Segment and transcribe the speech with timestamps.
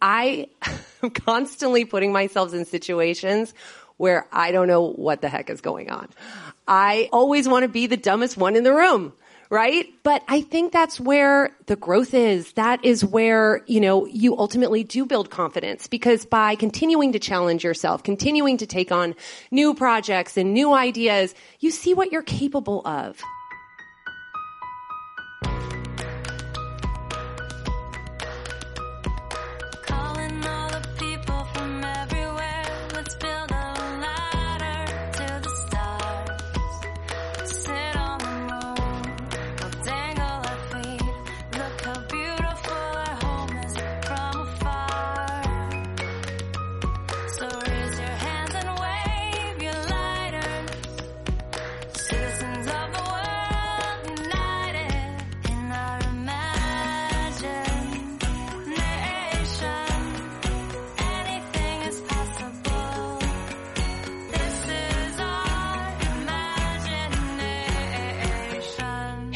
[0.00, 0.48] I
[1.02, 3.54] am constantly putting myself in situations
[3.96, 6.08] where I don't know what the heck is going on.
[6.66, 9.12] I always want to be the dumbest one in the room
[9.50, 9.86] right?
[10.02, 12.52] But I think that's where the growth is.
[12.52, 17.64] That is where, you know, you ultimately do build confidence because by continuing to challenge
[17.64, 19.14] yourself, continuing to take on
[19.50, 23.22] new projects and new ideas, you see what you're capable of.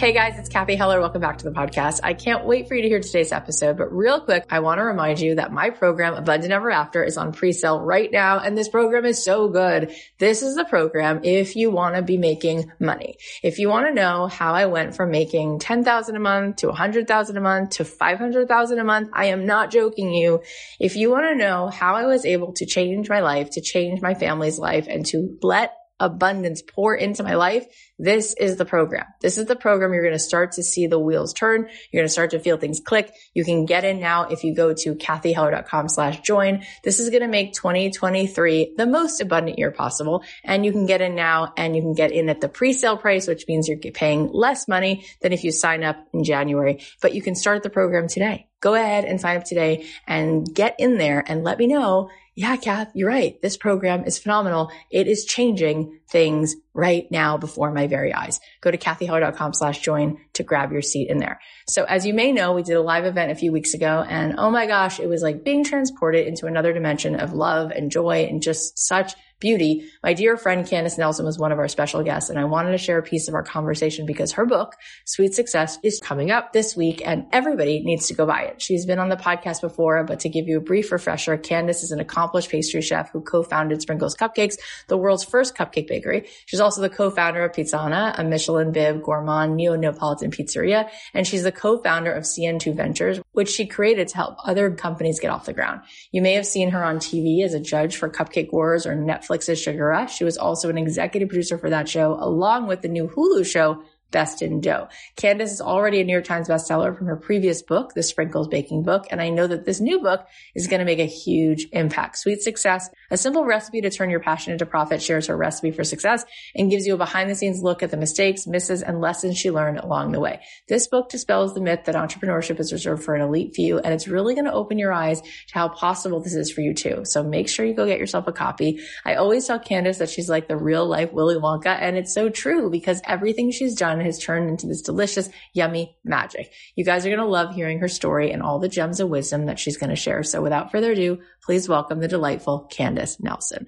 [0.03, 0.99] Hey guys, it's Cathy Heller.
[0.99, 2.01] Welcome back to the podcast.
[2.03, 4.83] I can't wait for you to hear today's episode, but real quick, I want to
[4.83, 8.41] remind you that my program, Abundant Ever After, is on pre-sale right now.
[8.41, 9.95] And this program is so good.
[10.19, 13.15] This is the program if you want to be making money.
[13.45, 17.37] If you want to know how I went from making 10,000 a month to 100,000
[17.37, 20.43] a month to 500,000 a month, I am not joking you.
[20.81, 24.03] If you want to know how I was able to change my life, to change
[24.03, 27.65] my family's life and to let abundance pour into my life,
[27.99, 29.05] this is the program.
[29.21, 31.69] This is the program you're going to start to see the wheels turn.
[31.91, 33.13] You're going to start to feel things click.
[33.35, 36.65] You can get in now if you go to cathyheller.com slash join.
[36.85, 40.25] This is going to make 2023 the most abundant year possible.
[40.43, 43.27] And you can get in now and you can get in at the pre-sale price,
[43.27, 47.23] which means you're paying less money than if you sign up in January, but you
[47.23, 48.49] can start the program today.
[48.61, 52.57] Go ahead and sign up today and get in there and let me know yeah,
[52.57, 53.41] Kath, you're right.
[53.43, 54.71] This program is phenomenal.
[54.91, 58.39] It is changing things right now before my very eyes.
[58.61, 61.41] Go to cathyheller.com slash join to grab your seat in there.
[61.67, 64.35] So as you may know, we did a live event a few weeks ago and
[64.39, 68.27] oh my gosh, it was like being transported into another dimension of love and joy
[68.29, 69.91] and just such beauty.
[70.05, 72.79] My dear friend Candace Nelson was one of our special guests and I wanted to
[72.79, 76.77] share a piece of our conversation because her book, Sweet Success, is coming up this
[76.77, 78.63] week and everybody needs to go buy it.
[78.63, 81.91] She's been on the podcast before, but to give you a brief refresher, Candace is
[81.91, 84.55] an accomplished pastry chef who co-founded Sprinkles Cupcakes,
[84.87, 86.29] the world's first cupcake bakery.
[86.47, 91.51] She's also the co-founder of Pizzana, a Michelin bib gourmand neo-Neapolitan pizzeria, and she's the
[91.51, 95.81] co-founder of CN2 Ventures, which she created to help other companies get off the ground.
[96.13, 99.32] You may have seen her on TV as a judge for Cupcake Wars or Netflix
[99.33, 100.17] Netflix's Sugar Rush.
[100.17, 103.83] She was also an executive producer for that show, along with the new Hulu show,
[104.13, 104.89] Best in Dough.
[105.17, 108.85] Candace is already a New York Times bestseller from her previous book, The Sprinkles Baking
[108.85, 112.19] Book, and I know that this new book is going to make a huge impact.
[112.19, 115.83] Sweet Success, a simple recipe to turn your passion into profit, shares her recipe for
[115.83, 116.25] success
[116.55, 119.51] and gives you a behind the scenes look at the mistakes, misses, and lessons she
[119.51, 120.41] learned along the way.
[120.69, 124.07] This book dispels the myth that entrepreneurship is reserved for an elite few, and it's
[124.07, 127.03] really going to open your eyes to how possible this is for you too.
[127.05, 128.81] So make sure you go get yourself a copy.
[129.05, 132.29] I always tell Candace that she's like the real life Willy Wonka, and it's so
[132.29, 136.53] true because everything she's done has turned into this delicious, yummy magic.
[136.77, 139.47] You guys are going to love hearing her story and all the gems of wisdom
[139.47, 140.23] that she's going to share.
[140.23, 143.67] So without further ado, please welcome the delightful Candace Nelson.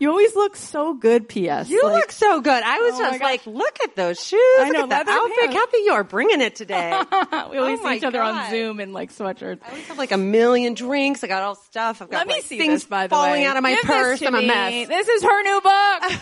[0.00, 1.68] You always look so good, P.S.
[1.68, 2.62] You like, look so good.
[2.62, 4.40] I was oh just like, look at those shoes.
[4.60, 5.50] I know, look at that outfit.
[5.50, 7.02] Cathy, you are bringing it today.
[7.30, 9.60] Oh we always oh see each other on Zoom in like sweatshirts.
[9.64, 11.24] I always have like a million drinks.
[11.24, 12.00] I got all stuff.
[12.00, 13.44] I've got Let like, me see things this, by the falling way.
[13.46, 14.22] out of my Give purse.
[14.22, 14.44] I'm me.
[14.44, 14.88] a mess.
[14.88, 16.20] This is her new book.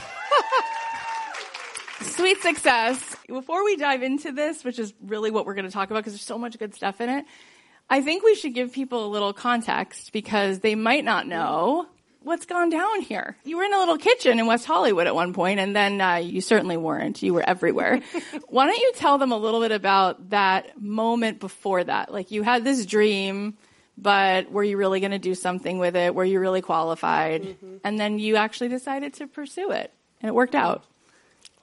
[2.03, 3.16] Sweet success.
[3.29, 6.13] Before we dive into this, which is really what we're going to talk about because
[6.13, 7.25] there's so much good stuff in it,
[7.89, 11.87] I think we should give people a little context because they might not know
[12.27, 13.37] what's gone down here.
[13.45, 16.17] You were in a little kitchen in West Hollywood at one point, and then uh,
[16.17, 17.23] you certainly weren't.
[17.23, 18.01] You were everywhere.
[18.49, 22.13] Why don't you tell them a little bit about that moment before that?
[22.13, 23.57] Like you had this dream,
[23.97, 26.15] but were you really going to do something with it?
[26.17, 27.43] Were you really qualified?
[27.43, 27.77] Mm-hmm.
[27.85, 30.85] And then you actually decided to pursue it, and it worked out.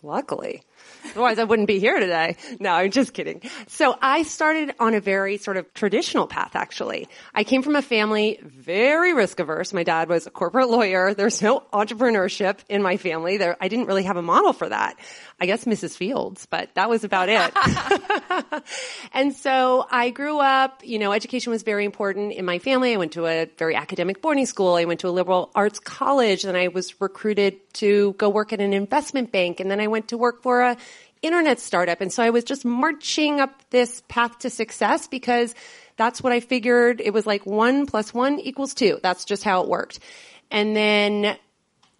[0.01, 0.63] Luckily.
[1.11, 2.37] Otherwise, I wouldn't be here today.
[2.59, 3.41] No, I'm just kidding.
[3.67, 7.07] So I started on a very sort of traditional path, actually.
[7.33, 9.73] I came from a family very risk averse.
[9.73, 11.13] My dad was a corporate lawyer.
[11.13, 13.37] There's no entrepreneurship in my family.
[13.37, 14.97] There, I didn't really have a model for that.
[15.39, 15.97] I guess Mrs.
[15.97, 18.63] Fields, but that was about it.
[19.13, 22.93] and so I grew up, you know, education was very important in my family.
[22.93, 24.75] I went to a very academic boarding school.
[24.75, 26.43] I went to a liberal arts college.
[26.43, 29.59] Then I was recruited to go work at an investment bank.
[29.59, 30.77] And then I went to work for a
[31.23, 32.01] internet startup.
[32.01, 35.55] And so I was just marching up this path to success because
[35.97, 37.01] That's what I figured.
[37.01, 38.99] It was like one plus one equals two.
[39.03, 39.99] That's just how it worked.
[40.49, 41.37] And then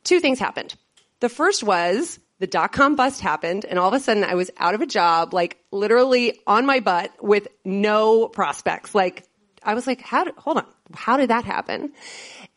[0.04, 0.75] two things happened.
[1.20, 4.52] The first was the dot com bust happened and all of a sudden I was
[4.58, 8.94] out of a job, like literally on my butt with no prospects.
[8.94, 9.25] Like
[9.64, 11.94] I was like, how did, hold on, how did that happen?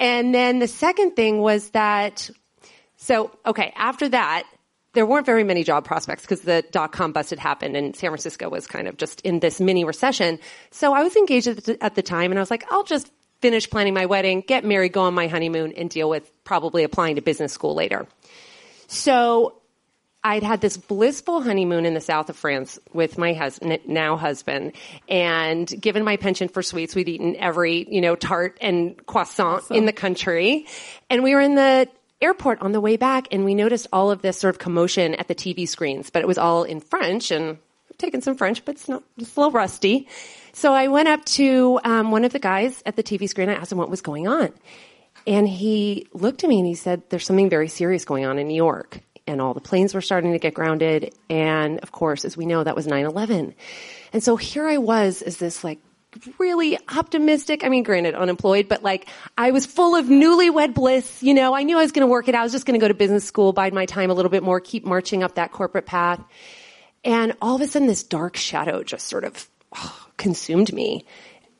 [0.00, 2.28] And then the second thing was that,
[2.96, 4.44] so, okay, after that,
[4.96, 8.10] there weren't very many job prospects because the dot com bust had happened and San
[8.10, 10.40] Francisco was kind of just in this mini recession.
[10.70, 13.12] So I was engaged at the, at the time and I was like, I'll just
[13.40, 17.16] finish planning my wedding, get married, go on my honeymoon and deal with probably applying
[17.16, 18.06] to business school later.
[18.86, 19.60] So
[20.24, 24.72] I'd had this blissful honeymoon in the south of France with my husband, now husband,
[25.08, 29.76] and given my penchant for sweets, we'd eaten every, you know, tart and croissant awesome.
[29.76, 30.66] in the country.
[31.10, 31.88] And we were in the
[32.20, 35.28] airport on the way back and we noticed all of this sort of commotion at
[35.28, 37.58] the TV screens, but it was all in French and
[37.90, 40.08] I've taken some French, but it's not, it's a little rusty.
[40.52, 43.48] So I went up to um, one of the guys at the TV screen.
[43.48, 44.52] I asked him what was going on.
[45.26, 48.48] And he looked at me and he said, there's something very serious going on in
[48.48, 49.00] New York.
[49.26, 51.12] And all the planes were starting to get grounded.
[51.28, 53.54] And of course, as we know, that was 9-11.
[54.12, 55.80] And so here I was as this like
[56.38, 57.64] really optimistic.
[57.64, 61.22] I mean, granted, unemployed, but like I was full of newlywed bliss.
[61.22, 62.34] You know, I knew I was going to work it.
[62.34, 64.42] I was just going to go to business school, bide my time a little bit
[64.42, 66.20] more, keep marching up that corporate path.
[67.04, 71.04] And all of a sudden, this dark shadow just sort of oh, consumed me,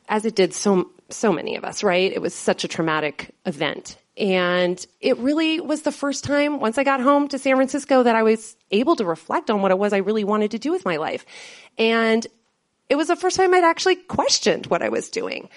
[0.08, 1.82] as it did so so many of us.
[1.82, 2.12] Right?
[2.12, 3.96] It was such a traumatic event.
[4.18, 8.16] And it really was the first time once I got home to San Francisco that
[8.16, 10.86] I was able to reflect on what it was I really wanted to do with
[10.86, 11.26] my life.
[11.76, 12.26] And
[12.88, 15.48] it was the first time I'd actually questioned what I was doing.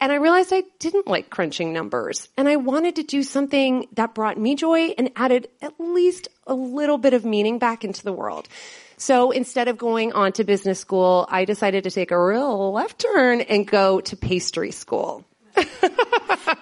[0.00, 4.14] And I realized I didn't like crunching numbers and I wanted to do something that
[4.14, 8.12] brought me joy and added at least a little bit of meaning back into the
[8.12, 8.48] world.
[8.96, 13.00] So instead of going on to business school, I decided to take a real left
[13.00, 15.24] turn and go to pastry school.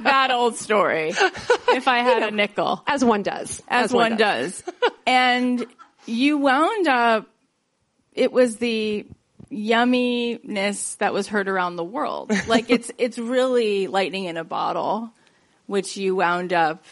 [0.01, 1.11] that old story.
[1.11, 2.83] If I had you know, a nickel.
[2.87, 3.63] As one does.
[3.69, 4.63] As, as one, one, does.
[4.63, 4.75] does.
[5.07, 5.67] and
[6.07, 7.27] you wound up,
[8.15, 9.07] it was the
[9.57, 12.33] yumminess that was heard around the world.
[12.47, 15.11] Like it's it's really lightning in a bottle,
[15.67, 16.85] which you wound up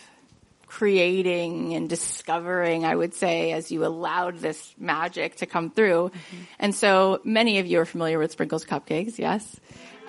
[0.67, 6.11] creating and discovering, I would say, as you allowed this magic to come through.
[6.11, 6.43] Mm-hmm.
[6.59, 9.61] And so many of you are familiar with Sprinkles Cupcakes, yes?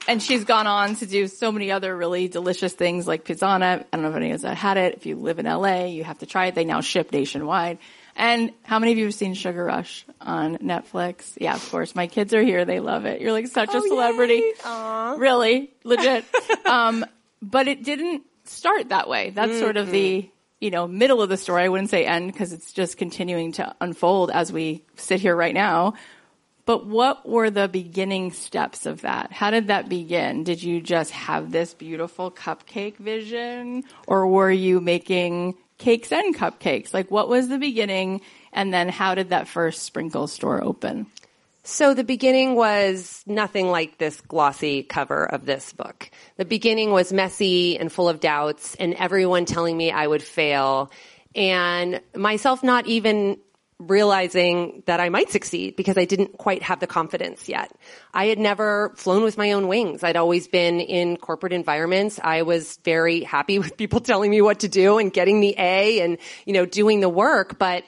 [0.07, 3.81] And she's gone on to do so many other really delicious things like Pizzana.
[3.81, 4.95] I don't know if any of you had it.
[4.95, 6.55] If you live in LA, you have to try it.
[6.55, 7.77] They now ship nationwide.
[8.15, 11.37] And how many of you have seen Sugar Rush on Netflix?
[11.39, 11.95] Yeah, of course.
[11.95, 12.63] My kids are here.
[12.63, 13.19] They love it.
[13.19, 14.53] You're like such oh, a celebrity.
[15.19, 16.23] Really, legit.
[16.65, 17.05] um,
[17.41, 19.31] but it didn't start that way.
[19.31, 19.59] That's mm-hmm.
[19.59, 20.29] sort of the,
[20.61, 21.63] you know, middle of the story.
[21.63, 25.53] I wouldn't say end because it's just continuing to unfold as we sit here right
[25.53, 25.95] now.
[26.65, 29.31] But what were the beginning steps of that?
[29.31, 30.43] How did that begin?
[30.43, 36.93] Did you just have this beautiful cupcake vision or were you making cakes and cupcakes?
[36.93, 38.21] Like what was the beginning
[38.53, 41.07] and then how did that first sprinkle store open?
[41.63, 46.11] So the beginning was nothing like this glossy cover of this book.
[46.37, 50.91] The beginning was messy and full of doubts and everyone telling me I would fail
[51.35, 53.37] and myself not even
[53.79, 57.71] realizing that I might succeed because I didn't quite have the confidence yet.
[58.13, 60.03] I had never flown with my own wings.
[60.03, 62.19] I'd always been in corporate environments.
[62.23, 66.01] I was very happy with people telling me what to do and getting the A
[66.01, 67.83] and, you know, doing the work, but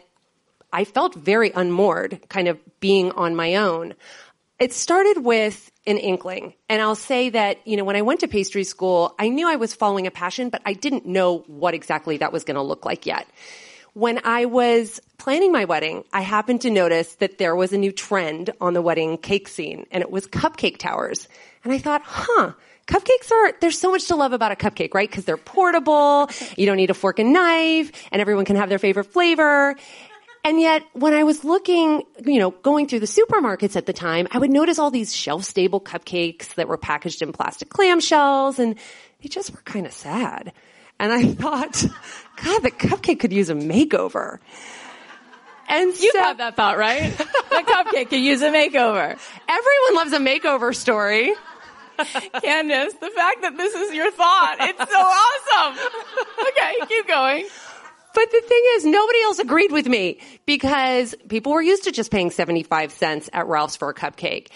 [0.74, 3.94] I felt very unmoored kind of being on my own.
[4.60, 6.54] It started with an inkling.
[6.68, 9.56] And I'll say that, you know, when I went to pastry school, I knew I
[9.56, 12.84] was following a passion, but I didn't know what exactly that was going to look
[12.84, 13.28] like yet.
[13.98, 17.92] When I was planning my wedding, I happened to notice that there was a new
[17.92, 21.27] trend on the wedding cake scene and it was cupcake towers.
[21.63, 22.51] And I thought, huh,
[22.86, 25.12] cupcakes are, there's so much to love about a cupcake, right?
[25.12, 26.30] Cause they're portable.
[26.56, 29.75] You don't need a fork and knife and everyone can have their favorite flavor.
[30.44, 34.27] And yet, when I was looking, you know, going through the supermarkets at the time,
[34.30, 38.75] I would notice all these shelf-stable cupcakes that were packaged in plastic clamshells, and
[39.24, 40.54] they just were kind of sad.
[41.00, 41.86] And I thought,
[42.44, 44.39] God, the cupcake could use a makeover.
[45.70, 47.16] And you so, have that thought, right?
[47.18, 49.18] the cupcake could use a makeover.
[49.48, 51.34] Everyone loves a makeover story.
[52.42, 55.77] Candace, the fact that this is your thought, it's so awesome.
[56.50, 57.48] Okay, keep going.
[58.13, 62.12] But the thing is, nobody else agreed with me because people were used to just
[62.12, 64.48] paying 75 cents at Ralph's for a cupcake.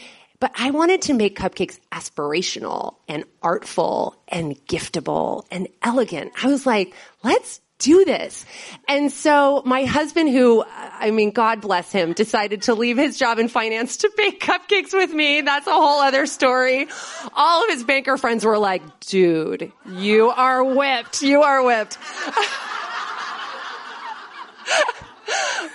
[0.41, 6.31] But I wanted to make cupcakes aspirational and artful and giftable and elegant.
[6.43, 8.43] I was like, let's do this.
[8.87, 13.37] And so my husband, who, I mean, God bless him, decided to leave his job
[13.37, 15.41] in finance to bake cupcakes with me.
[15.41, 16.87] That's a whole other story.
[17.35, 21.21] All of his banker friends were like, dude, you are whipped.
[21.21, 21.99] You are whipped.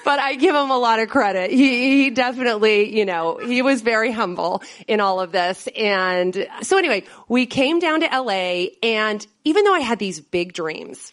[0.04, 1.50] but I give him a lot of credit.
[1.50, 5.68] He, he definitely, you know, he was very humble in all of this.
[5.76, 10.52] And so anyway, we came down to LA and even though I had these big
[10.52, 11.12] dreams,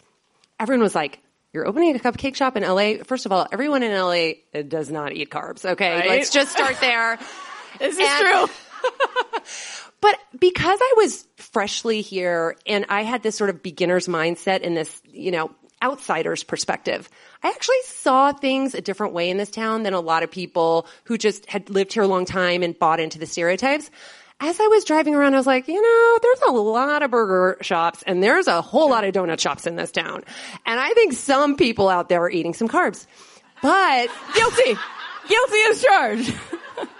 [0.58, 1.20] everyone was like,
[1.52, 3.04] you're opening a cupcake shop in LA.
[3.04, 5.64] First of all, everyone in LA does not eat carbs.
[5.64, 5.94] Okay.
[5.94, 6.08] Right?
[6.08, 7.18] Let's just start there.
[7.78, 8.54] this is and, true.
[10.00, 14.74] but because I was freshly here and I had this sort of beginner's mindset in
[14.74, 17.08] this, you know, outsider's perspective,
[17.44, 20.86] I actually saw things a different way in this town than a lot of people
[21.04, 23.90] who just had lived here a long time and bought into the stereotypes.
[24.40, 27.58] As I was driving around, I was like, you know, there's a lot of burger
[27.60, 30.24] shops and there's a whole lot of donut shops in this town.
[30.64, 33.06] And I think some people out there are eating some carbs.
[33.62, 34.78] But guilty.
[35.28, 36.34] guilty as charged.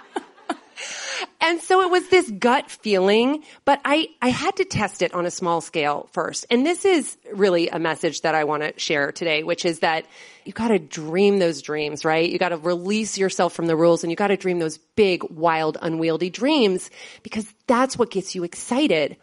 [1.41, 5.25] And so it was this gut feeling, but I, I had to test it on
[5.25, 6.45] a small scale first.
[6.49, 10.05] And this is really a message that I want to share today, which is that
[10.43, 12.29] you got to dream those dreams, right?
[12.29, 15.23] You got to release yourself from the rules and you got to dream those big,
[15.29, 16.89] wild, unwieldy dreams
[17.23, 19.17] because that's what gets you excited.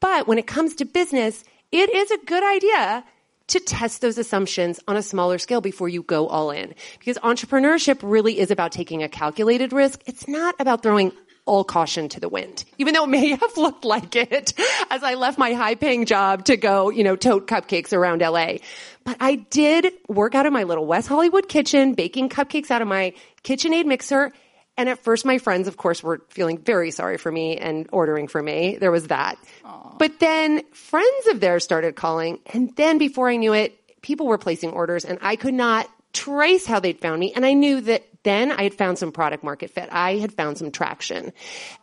[0.00, 3.04] But when it comes to business, it is a good idea
[3.50, 6.74] to test those assumptions on a smaller scale before you go all in.
[6.98, 10.02] Because entrepreneurship really is about taking a calculated risk.
[10.06, 11.12] It's not about throwing
[11.46, 14.52] all caution to the wind, even though it may have looked like it
[14.90, 18.58] as I left my high paying job to go, you know, tote cupcakes around LA.
[19.04, 22.88] But I did work out of my little West Hollywood kitchen, baking cupcakes out of
[22.88, 24.32] my KitchenAid mixer.
[24.80, 28.28] And at first, my friends, of course, were feeling very sorry for me and ordering
[28.28, 28.78] for me.
[28.80, 29.36] There was that.
[29.62, 29.98] Aww.
[29.98, 32.38] But then friends of theirs started calling.
[32.46, 36.64] And then before I knew it, people were placing orders and I could not trace
[36.64, 37.34] how they'd found me.
[37.36, 39.90] And I knew that then I had found some product market fit.
[39.92, 41.34] I had found some traction.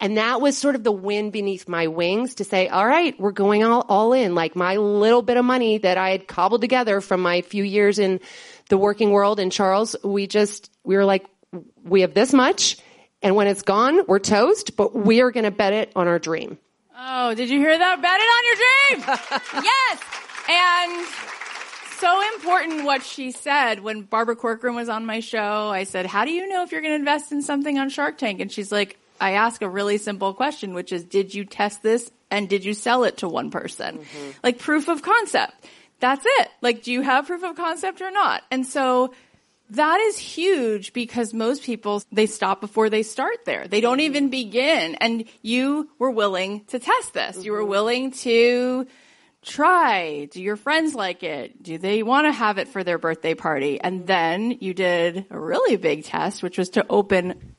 [0.01, 3.31] And that was sort of the wind beneath my wings to say, all right, we're
[3.31, 4.33] going all, all in.
[4.33, 7.99] Like my little bit of money that I had cobbled together from my few years
[7.99, 8.21] in
[8.69, 11.27] the working world in Charles, we just, we were like,
[11.83, 12.77] we have this much.
[13.21, 16.19] And when it's gone, we're toast, but we are going to bet it on our
[16.19, 16.57] dream.
[16.97, 18.01] Oh, did you hear that?
[18.01, 18.55] Bet it on your
[19.03, 19.63] dream.
[19.63, 20.01] yes.
[20.49, 21.07] And
[21.99, 25.69] so important what she said when Barbara Corcoran was on my show.
[25.69, 28.17] I said, how do you know if you're going to invest in something on Shark
[28.17, 28.39] Tank?
[28.39, 32.11] And she's like, I ask a really simple question, which is, did you test this
[32.29, 33.97] and did you sell it to one person?
[33.97, 34.31] Mm-hmm.
[34.43, 35.53] Like proof of concept.
[35.99, 36.49] That's it.
[36.61, 38.43] Like, do you have proof of concept or not?
[38.51, 39.13] And so
[39.71, 43.67] that is huge because most people, they stop before they start there.
[43.67, 44.95] They don't even begin.
[44.95, 47.43] And you were willing to test this.
[47.43, 47.69] You were mm-hmm.
[47.69, 48.87] willing to
[49.43, 50.25] try.
[50.31, 51.61] Do your friends like it?
[51.61, 53.79] Do they want to have it for their birthday party?
[53.79, 57.55] And then you did a really big test, which was to open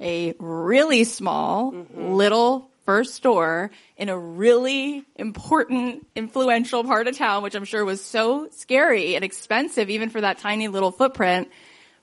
[0.00, 2.12] a really small mm-hmm.
[2.12, 8.04] little first store in a really important, influential part of town, which I'm sure was
[8.04, 11.52] so scary and expensive even for that tiny little footprint.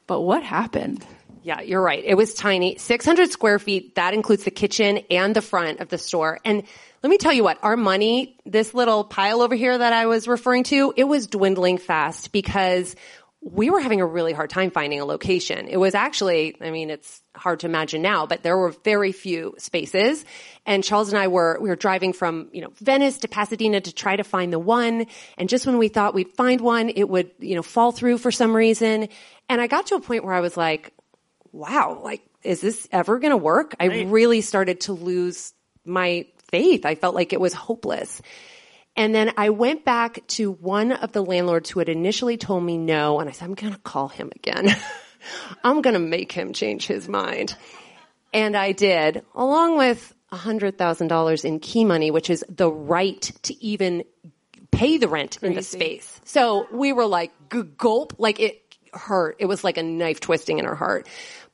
[0.06, 1.06] But what happened?
[1.44, 2.02] Yeah, you're right.
[2.02, 2.78] It was tiny.
[2.78, 3.96] 600 square feet.
[3.96, 6.40] That includes the kitchen and the front of the store.
[6.46, 6.64] And
[7.04, 10.26] let me tell you what, our money, this little pile over here that I was
[10.26, 12.96] referring to, it was dwindling fast because
[13.54, 15.68] we were having a really hard time finding a location.
[15.68, 19.56] It was actually, I mean, it's hard to imagine now, but there were very few
[19.58, 20.26] spaces.
[20.66, 23.94] And Charles and I were, we were driving from, you know, Venice to Pasadena to
[23.94, 25.06] try to find the one.
[25.38, 28.32] And just when we thought we'd find one, it would, you know, fall through for
[28.32, 29.08] some reason.
[29.48, 30.94] And I got to a point where I was like,
[31.54, 33.76] wow, like, is this ever going to work?
[33.80, 33.92] Right.
[33.92, 35.54] I really started to lose
[35.86, 36.86] my faith.
[36.86, 38.22] I felt like it was hopeless.
[38.98, 42.80] And then I went back to one of the landlords who had initially told me
[42.80, 44.76] no, and I said, I'm going to call him again.
[45.64, 47.56] I'm going to make him change his mind.
[48.34, 54.04] And I did, along with $100,000 in key money, which is the right to even
[54.72, 55.48] pay the rent Crazy.
[55.48, 56.20] in the space.
[56.26, 57.32] So we were like,
[57.78, 58.62] gulp, like it
[58.94, 59.38] hurt.
[59.40, 61.08] It was like a knife twisting in our heart.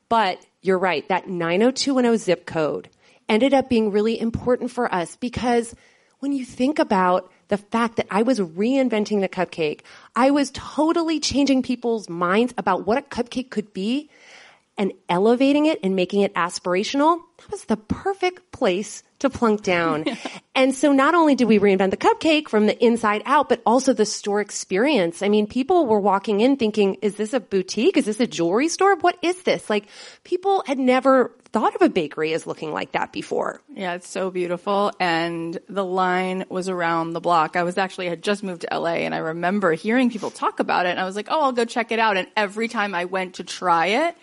[0.07, 2.89] But you're right, that 90210 zip code
[3.27, 5.75] ended up being really important for us because
[6.23, 9.81] when you think about the fact that I was reinventing the cupcake,
[10.15, 14.09] I was totally changing people's minds about what a cupcake could be
[14.77, 20.05] and elevating it and making it aspirational, that was the perfect place to plunk down.
[20.55, 23.91] and so not only did we reinvent the cupcake from the inside out, but also
[23.91, 25.21] the store experience.
[25.21, 27.97] I mean, people were walking in thinking, is this a boutique?
[27.97, 28.95] Is this a jewelry store?
[28.95, 29.69] What is this?
[29.69, 29.87] Like
[30.23, 33.61] people had never thought of a bakery as looking like that before.
[33.73, 34.91] Yeah, it's so beautiful.
[34.99, 37.55] And the line was around the block.
[37.55, 40.87] I was actually had just moved to LA and I remember hearing people talk about
[40.87, 42.17] it and I was like, oh, I'll go check it out.
[42.17, 44.17] And every time I went to try it,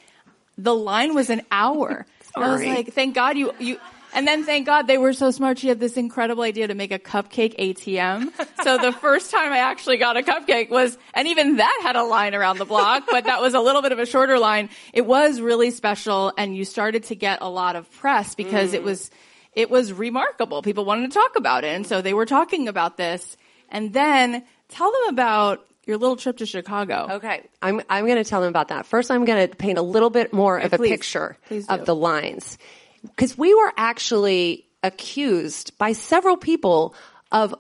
[0.59, 2.05] the line was an hour.
[2.37, 3.79] I was like, thank God you, you,
[4.12, 5.59] and then thank God they were so smart.
[5.59, 8.33] She had this incredible idea to make a cupcake ATM.
[8.62, 12.02] So the first time I actually got a cupcake was, and even that had a
[12.02, 14.71] line around the block, but that was a little bit of a shorter line.
[14.93, 18.75] It was really special and you started to get a lot of press because mm.
[18.75, 19.11] it was,
[19.52, 20.62] it was remarkable.
[20.62, 21.75] People wanted to talk about it.
[21.75, 23.37] And so they were talking about this.
[23.69, 27.07] And then tell them about your little trip to Chicago.
[27.12, 27.49] Okay.
[27.62, 28.87] I'm, I'm going to tell them about that.
[28.87, 31.95] First, I'm going to paint a little bit more of a picture please of the
[31.95, 32.59] lines
[33.02, 36.95] because we were actually accused by several people
[37.30, 37.54] of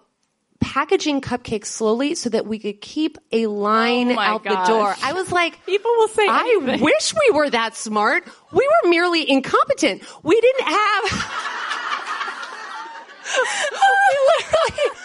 [0.60, 4.66] packaging cupcakes slowly so that we could keep a line oh out gosh.
[4.66, 4.94] the door.
[5.02, 8.24] I was like, people will say, I wish we were that smart.
[8.52, 10.02] We were merely incompetent.
[10.22, 11.04] We didn't have.
[13.72, 14.99] we literally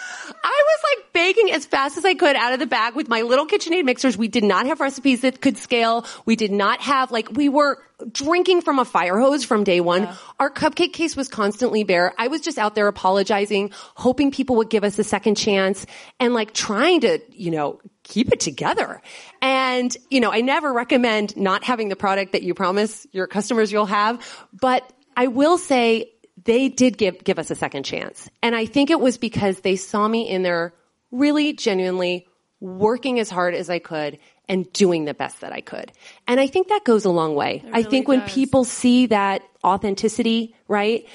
[0.48, 3.22] I was like baking as fast as I could out of the bag with my
[3.22, 4.16] little KitchenAid mixers.
[4.16, 6.06] We did not have recipes that could scale.
[6.24, 10.04] We did not have like, we were drinking from a fire hose from day one.
[10.04, 10.14] Yeah.
[10.38, 12.14] Our cupcake case was constantly bare.
[12.16, 15.84] I was just out there apologizing, hoping people would give us a second chance
[16.20, 19.02] and like trying to, you know, keep it together.
[19.42, 23.72] And, you know, I never recommend not having the product that you promise your customers
[23.72, 26.12] you'll have, but I will say
[26.46, 28.30] they did give, give us a second chance.
[28.42, 30.72] And I think it was because they saw me in there
[31.10, 32.26] really genuinely
[32.60, 35.92] working as hard as I could and doing the best that I could.
[36.26, 37.62] And I think that goes a long way.
[37.64, 41.06] Really I think when people see that authenticity, right?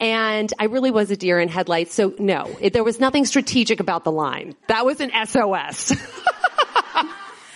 [0.00, 1.94] And I really was a deer in headlights.
[1.94, 4.56] So no, it, there was nothing strategic about the line.
[4.68, 5.92] That was an SOS.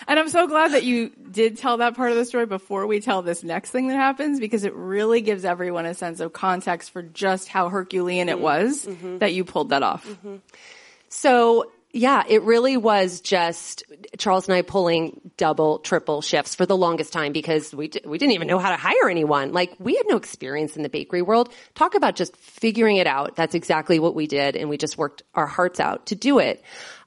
[0.07, 3.01] And I'm so glad that you did tell that part of the story before we
[3.01, 6.91] tell this next thing that happens because it really gives everyone a sense of context
[6.91, 8.43] for just how Herculean it mm-hmm.
[8.43, 9.19] was mm-hmm.
[9.19, 10.07] that you pulled that off.
[10.07, 10.37] Mm-hmm.
[11.09, 13.85] So yeah, it really was just
[14.19, 18.19] Charles and I pulling double, triple shifts for the longest time because we d- we
[18.19, 19.53] didn't even know how to hire anyone.
[19.53, 21.55] Like we had no experience in the bakery world.
[21.77, 23.37] Talk about just figuring it out.
[23.37, 26.65] That's exactly what we did, and we just worked our hearts out to do it.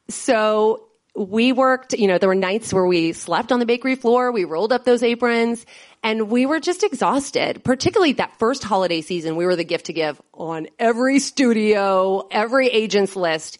[0.07, 0.86] So
[1.17, 4.45] we worked, you know, there were nights where we slept on the bakery floor, we
[4.45, 5.65] rolled up those aprons,
[6.03, 7.63] and we were just exhausted.
[7.63, 12.67] Particularly that first holiday season, we were the gift to give on every studio, every
[12.67, 13.57] agent's list.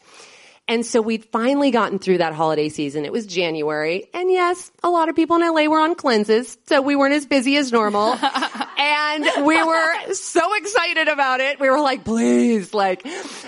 [0.67, 3.05] And so we'd finally gotten through that holiday season.
[3.05, 4.07] It was January.
[4.13, 7.25] And yes, a lot of people in LA were on cleanses, so we weren't as
[7.25, 8.19] busy as normal.
[8.77, 11.59] and we were so excited about it.
[11.59, 13.03] We were like, please, like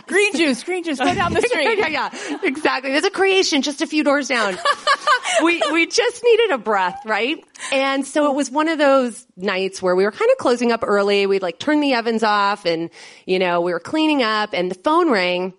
[0.08, 1.78] green juice, green juice, go down the street.
[1.78, 2.92] yeah, yeah, exactly.
[2.92, 4.58] There's a Kreation just a few doors down.
[5.44, 7.44] we we just needed a breath, right?
[7.72, 10.84] And so it was one of those nights where we were kind of closing up
[10.84, 11.26] early.
[11.28, 12.90] We'd like turn the ovens off and,
[13.26, 15.54] you know, we were cleaning up and the phone rang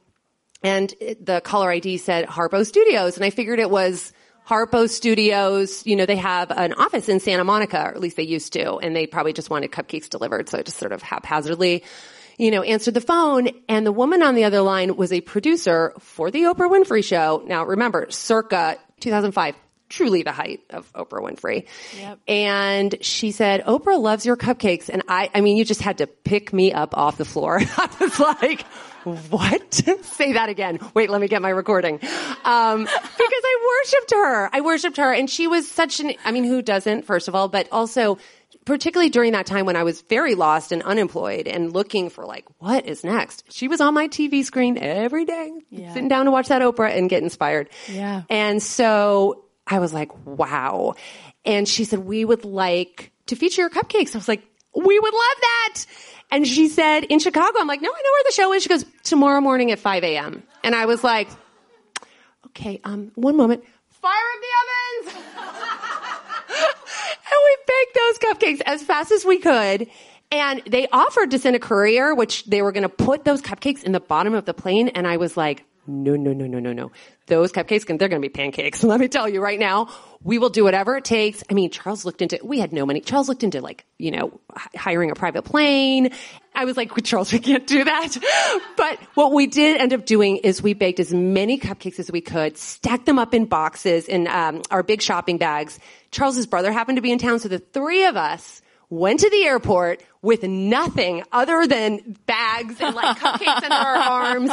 [0.63, 4.13] and the caller ID said Harpo Studios, and I figured it was
[4.51, 5.87] Harpo Studios.
[5.87, 8.79] You know, they have an office in Santa Monica, or at least they used to,
[8.79, 11.85] and they probably just wanted cupcakes delivered, so I just sort of haphazardly,
[12.37, 15.95] you know, answered the phone, and the woman on the other line was a producer
[16.01, 17.45] for the Oprah Winfrey Show.
[17.47, 19.55] Now, remember, circa 2005
[19.89, 21.67] truly the height of Oprah Winfrey.
[21.99, 22.19] Yep.
[22.27, 24.89] And she said, Oprah loves your cupcakes.
[24.89, 27.61] And I, I mean, you just had to pick me up off the floor.
[27.77, 28.65] I was like,
[29.05, 29.75] what?
[30.03, 30.79] Say that again.
[30.95, 31.95] Wait, let me get my recording.
[31.95, 34.51] Um, because I worshiped her.
[34.55, 35.13] I worshiped her.
[35.13, 38.19] And she was such an, I mean, who doesn't, first of all, but also,
[38.65, 42.45] particularly during that time when I was very lost and unemployed and looking for like,
[42.59, 43.45] what is next?
[43.53, 45.93] She was on my TV screen every day, yeah.
[45.93, 47.71] sitting down to watch that Oprah and get inspired.
[47.89, 48.23] Yeah.
[48.29, 50.95] And so I was like, wow.
[51.45, 54.15] And she said, we would like to feature your cupcakes.
[54.15, 55.85] I was like, we would love that.
[56.31, 57.59] And she said, in Chicago.
[57.59, 58.63] I'm like, no, I know where the show is.
[58.63, 60.43] She goes, tomorrow morning at 5 a.m.
[60.63, 61.29] And I was like,
[62.47, 63.65] okay, um, one moment.
[63.89, 65.25] Fire up the ovens!
[66.49, 69.89] and we baked those cupcakes as fast as we could.
[70.33, 73.83] And they offered to send a courier, which they were going to put those cupcakes
[73.83, 74.89] in the bottom of the plane.
[74.89, 76.93] And I was like, no, no, no, no, no, no.
[77.27, 78.83] Those cupcakes, can they're going to be pancakes.
[78.85, 79.89] Let me tell you right now,
[80.23, 81.43] we will do whatever it takes.
[81.51, 83.01] I mean, Charles looked into, we had no money.
[83.01, 84.41] Charles looked into like, you know,
[84.77, 86.11] hiring a private plane.
[86.55, 88.17] I was like, Charles, we can't do that.
[88.77, 92.21] But what we did end up doing is we baked as many cupcakes as we
[92.21, 95.79] could, stacked them up in boxes in um, our big shopping bags.
[96.11, 99.45] Charles's brother happened to be in town, so the three of us went to the
[99.45, 104.51] airport with nothing other than bags and like cupcakes under our arms.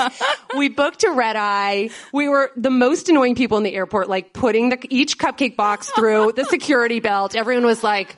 [0.56, 1.90] We booked a red eye.
[2.14, 5.90] We were the most annoying people in the airport, like putting the, each cupcake box
[5.90, 7.36] through the security belt.
[7.36, 8.16] Everyone was like,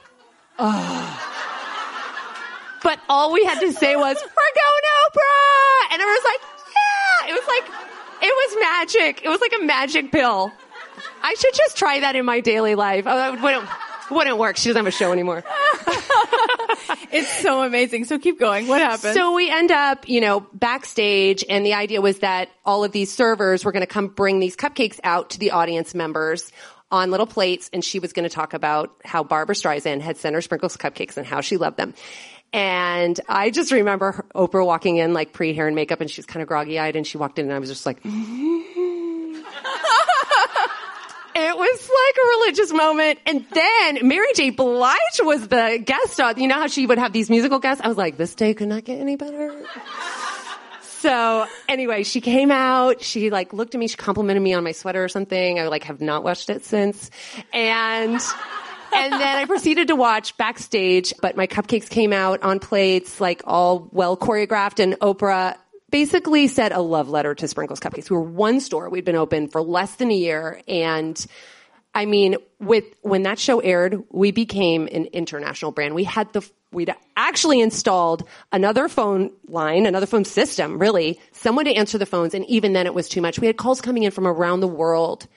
[0.60, 1.26] oh.
[2.84, 5.94] but all we had to say was, we're going Oprah!
[5.94, 6.42] And I was like,
[6.76, 7.30] yeah!
[7.30, 7.66] It was like,
[8.22, 9.26] it was magic.
[9.26, 10.52] It was like a magic pill.
[11.24, 13.06] I should just try that in my daily life.
[13.08, 13.42] Oh, it
[14.12, 14.58] wouldn't, work.
[14.58, 15.44] She doesn't have a show anymore.
[17.12, 18.06] It's so amazing.
[18.06, 18.68] So keep going.
[18.68, 19.16] What happened?
[19.16, 23.12] So we end up, you know, backstage and the idea was that all of these
[23.12, 26.52] servers were going to come bring these cupcakes out to the audience members
[26.92, 30.36] on little plates and she was going to talk about how Barbra Streisand had sent
[30.36, 31.94] her sprinkles cupcakes and how she loved them.
[32.52, 36.48] And I just remember Oprah walking in like pre-hair and makeup and she's kind of
[36.48, 38.04] groggy eyed and she walked in and I was just like,
[41.48, 43.20] It was like a religious moment.
[43.26, 44.50] And then Mary J.
[44.50, 47.82] Blige was the guest you know how she would have these musical guests?
[47.84, 49.66] I was like, this day could not get any better.
[50.82, 54.74] So anyway, she came out, she like looked at me, she complimented me on my
[54.74, 55.58] sweater or something.
[55.58, 57.10] I like have not watched it since.
[57.54, 58.20] And
[58.94, 63.44] and then I proceeded to watch backstage, but my cupcakes came out on plates, like
[63.46, 65.56] all well choreographed and Oprah
[65.90, 68.10] basically said a love letter to Sprinkles Cupcakes.
[68.10, 68.90] We were one store.
[68.90, 70.62] We'd been open for less than a year.
[70.68, 71.24] And
[71.94, 75.96] I mean, with, when that show aired, we became an international brand.
[75.96, 81.74] We had the, we'd actually installed another phone line, another phone system, really, someone to
[81.74, 82.34] answer the phones.
[82.34, 83.40] And even then it was too much.
[83.40, 85.28] We had calls coming in from around the world.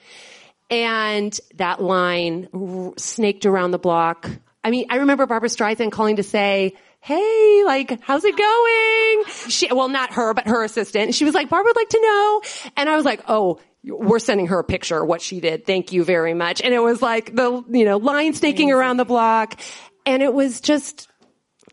[0.69, 4.29] And that line r- snaked around the block.
[4.63, 9.23] I mean, I remember Barbra Streisand calling to say, Hey, like, how's it going?
[9.49, 11.13] She, well, not her, but her assistant.
[11.13, 12.41] She was like, Barbra would like to know.
[12.77, 15.65] And I was like, Oh, we're sending her a picture of what she did.
[15.65, 16.61] Thank you very much.
[16.61, 19.59] And it was like the, you know, line snaking around the block.
[20.05, 21.09] And it was just,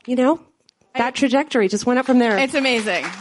[0.05, 0.41] you know,
[0.97, 2.37] that trajectory just went up from there.
[2.37, 3.05] It's amazing.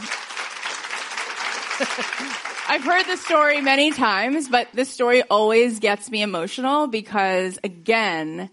[2.68, 8.50] I've heard this story many times, but this story always gets me emotional because again,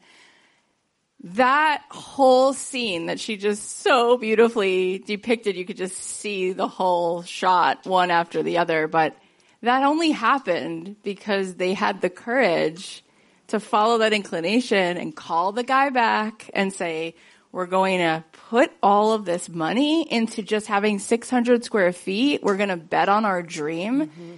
[1.36, 7.24] that whole scene that she just so beautifully depicted, you could just see the whole
[7.24, 9.16] shot one after the other, but
[9.62, 13.04] that only happened because they had the courage
[13.48, 17.16] to follow that inclination and call the guy back and say,
[17.52, 22.44] we're going to put all of this money into just having 600 square feet.
[22.44, 24.08] We're going to bet on our dream.
[24.08, 24.36] Mm-hmm.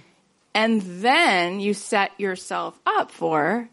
[0.54, 3.68] And then you set yourself up for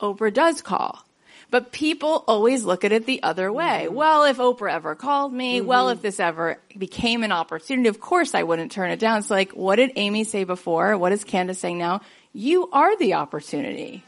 [0.00, 1.04] Oprah does call.
[1.52, 3.84] But people always look at it the other way.
[3.84, 3.94] Mm-hmm.
[3.94, 5.66] Well, if Oprah ever called me, mm-hmm.
[5.66, 9.18] well, if this ever became an opportunity, of course I wouldn't turn it down.
[9.18, 10.96] It's like, what did Amy say before?
[10.96, 12.00] What is Candace saying now?
[12.32, 14.02] You are the opportunity.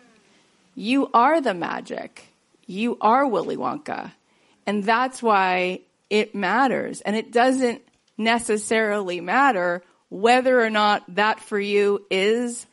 [0.74, 2.26] You are the magic.
[2.66, 4.11] You are Willy Wonka.
[4.66, 7.02] And that's why it matters.
[7.02, 7.83] And it doesn't
[8.16, 12.64] necessarily matter whether or not that for you is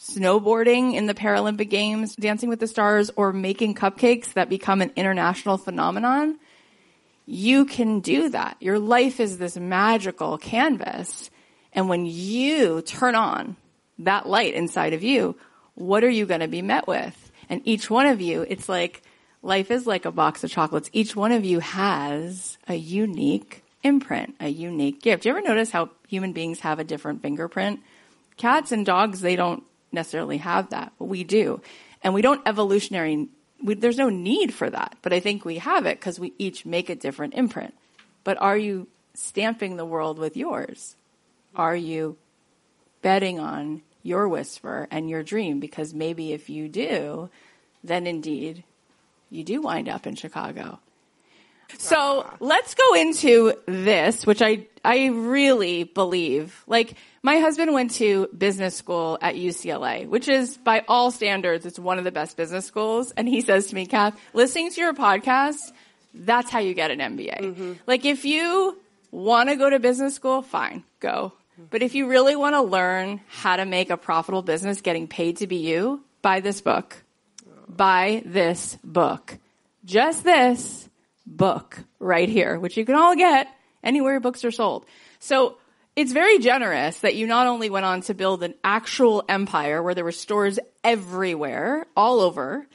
[0.00, 4.92] snowboarding in the Paralympic Games, Dancing with the Stars, or making cupcakes that become an
[4.96, 6.38] international phenomenon.
[7.26, 8.56] You can do that.
[8.60, 11.30] Your life is this magical canvas.
[11.74, 13.56] And when you turn on
[13.98, 15.36] that light inside of you,
[15.74, 17.30] what are you going to be met with?
[17.50, 19.02] And each one of you, it's like
[19.42, 20.88] life is like a box of chocolates.
[20.94, 25.22] Each one of you has a unique imprint, a unique gift.
[25.22, 27.80] Do you ever notice how human beings have a different fingerprint?
[28.38, 31.60] Cats and dogs, they don't necessarily have that, but we do.
[32.02, 33.28] And we don't evolutionary,
[33.62, 36.64] we, there's no need for that, but I think we have it because we each
[36.64, 37.74] make a different imprint.
[38.24, 40.96] But are you stamping the world with yours?
[41.54, 42.16] Are you
[43.02, 45.60] betting on your whisper and your dream?
[45.60, 47.30] Because maybe if you do,
[47.82, 48.64] then indeed
[49.30, 50.80] you do wind up in Chicago.
[51.78, 56.62] So let's go into this, which I, I really believe.
[56.66, 61.78] Like, my husband went to business school at UCLA, which is by all standards, it's
[61.78, 63.12] one of the best business schools.
[63.12, 65.72] And he says to me, Kath, listening to your podcast,
[66.14, 67.40] that's how you get an MBA.
[67.40, 67.72] Mm-hmm.
[67.86, 68.78] Like, if you
[69.10, 71.32] want to go to business school, fine, go.
[71.70, 75.38] But if you really want to learn how to make a profitable business getting paid
[75.38, 76.96] to be you, buy this book.
[77.46, 77.50] Oh.
[77.68, 79.36] Buy this book.
[79.84, 80.88] Just this
[81.26, 83.48] book right here, which you can all get
[83.82, 84.84] anywhere books are sold.
[85.18, 85.56] So
[85.96, 89.94] it's very generous that you not only went on to build an actual empire where
[89.94, 92.66] there were stores everywhere, all over,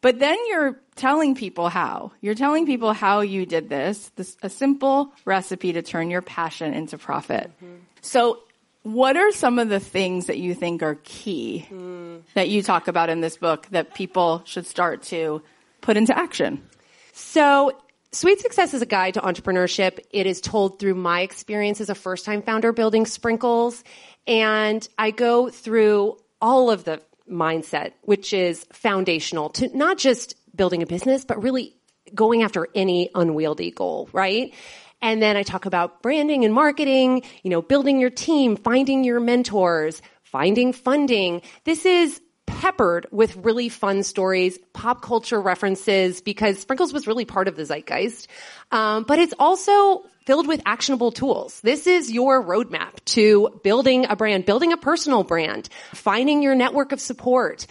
[0.00, 2.12] but then you're telling people how.
[2.20, 6.72] You're telling people how you did this, this a simple recipe to turn your passion
[6.72, 7.50] into profit.
[7.56, 7.76] Mm-hmm.
[8.00, 8.40] So
[8.82, 12.22] what are some of the things that you think are key mm.
[12.34, 15.42] that you talk about in this book that people should start to
[15.82, 16.66] put into action?
[17.12, 17.72] So,
[18.12, 20.00] Sweet Success is a guide to entrepreneurship.
[20.10, 23.84] It is told through my experience as a first time founder building sprinkles.
[24.26, 30.82] And I go through all of the mindset, which is foundational to not just building
[30.82, 31.76] a business, but really
[32.12, 34.52] going after any unwieldy goal, right?
[35.00, 39.20] And then I talk about branding and marketing, you know, building your team, finding your
[39.20, 41.42] mentors, finding funding.
[41.64, 42.20] This is
[42.50, 47.64] peppered with really fun stories, pop culture references, because Sprinkles was really part of the
[47.64, 48.26] zeitgeist.
[48.72, 51.60] Um, but it's also filled with actionable tools.
[51.60, 56.92] This is your roadmap to building a brand, building a personal brand, finding your network
[56.92, 57.66] of support,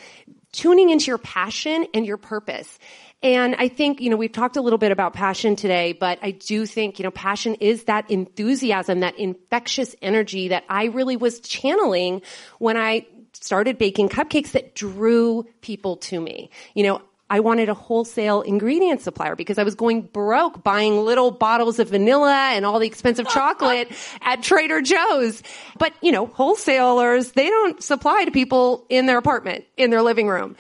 [0.51, 2.79] tuning into your passion and your purpose.
[3.21, 6.31] And I think, you know, we've talked a little bit about passion today, but I
[6.31, 11.41] do think, you know, passion is that enthusiasm, that infectious energy that I really was
[11.41, 12.21] channeling
[12.59, 13.05] when I
[13.41, 16.49] started baking cupcakes that drew people to me.
[16.73, 21.29] You know, I wanted a wholesale ingredient supplier because I was going broke buying little
[21.29, 25.43] bottles of vanilla and all the expensive chocolate at Trader Joe's.
[25.77, 30.27] But, you know, wholesalers, they don't supply to people in their apartment, in their living
[30.27, 30.55] room.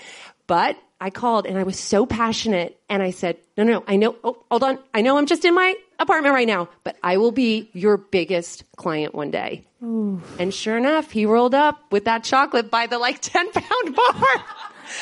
[0.45, 3.95] But I called and I was so passionate and I said, no, no, no, I
[3.95, 4.79] know, oh, hold on.
[4.93, 8.63] I know I'm just in my apartment right now, but I will be your biggest
[8.75, 9.65] client one day.
[9.83, 10.21] Ooh.
[10.37, 14.45] And sure enough, he rolled up with that chocolate by the like 10 pound bar.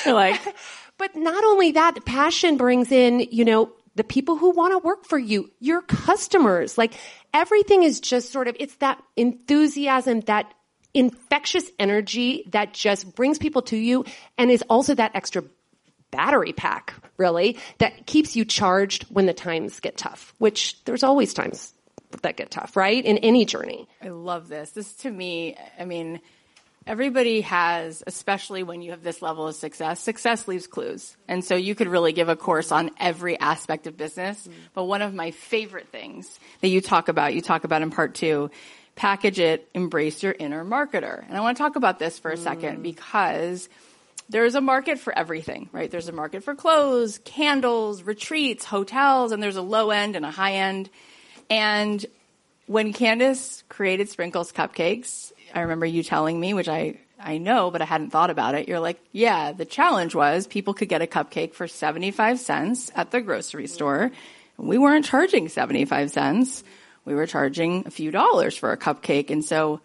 [0.06, 0.42] like,
[0.98, 5.06] but not only that, passion brings in, you know, the people who want to work
[5.06, 6.78] for you, your customers.
[6.78, 6.94] Like
[7.34, 10.54] everything is just sort of, it's that enthusiasm, that
[10.94, 14.06] infectious energy that just brings people to you
[14.38, 15.44] and is also that extra
[16.12, 21.34] battery pack, really, that keeps you charged when the times get tough, which there's always
[21.34, 21.74] times
[22.22, 23.04] that get tough, right?
[23.04, 23.88] In any journey.
[24.02, 24.72] I love this.
[24.72, 26.22] This to me, I mean,
[26.88, 31.16] everybody has, especially when you have this level of success, success leaves clues.
[31.28, 34.48] And so you could really give a course on every aspect of business.
[34.48, 34.54] Mm.
[34.74, 38.16] But one of my favorite things that you talk about, you talk about in part
[38.16, 38.50] two,
[38.96, 41.28] package it, embrace your inner marketer.
[41.28, 42.44] And I want to talk about this for a mm.
[42.44, 43.70] second because
[44.30, 45.90] there's a market for everything, right?
[45.90, 50.32] There's a market for clothes, candles, retreats, hotels, and there's a low end and a
[50.32, 50.90] high end.
[51.50, 52.06] And
[52.66, 57.82] when Candace created Sprinkles Cupcakes, I remember you telling me, which I, I know, but
[57.82, 58.68] I hadn't thought about it.
[58.68, 63.12] You're like, yeah, the challenge was people could get a cupcake for 75 cents at
[63.12, 64.12] the grocery store.
[64.58, 66.64] We weren't charging 75 cents.
[67.06, 69.30] We were charging a few dollars for a cupcake.
[69.30, 69.80] And so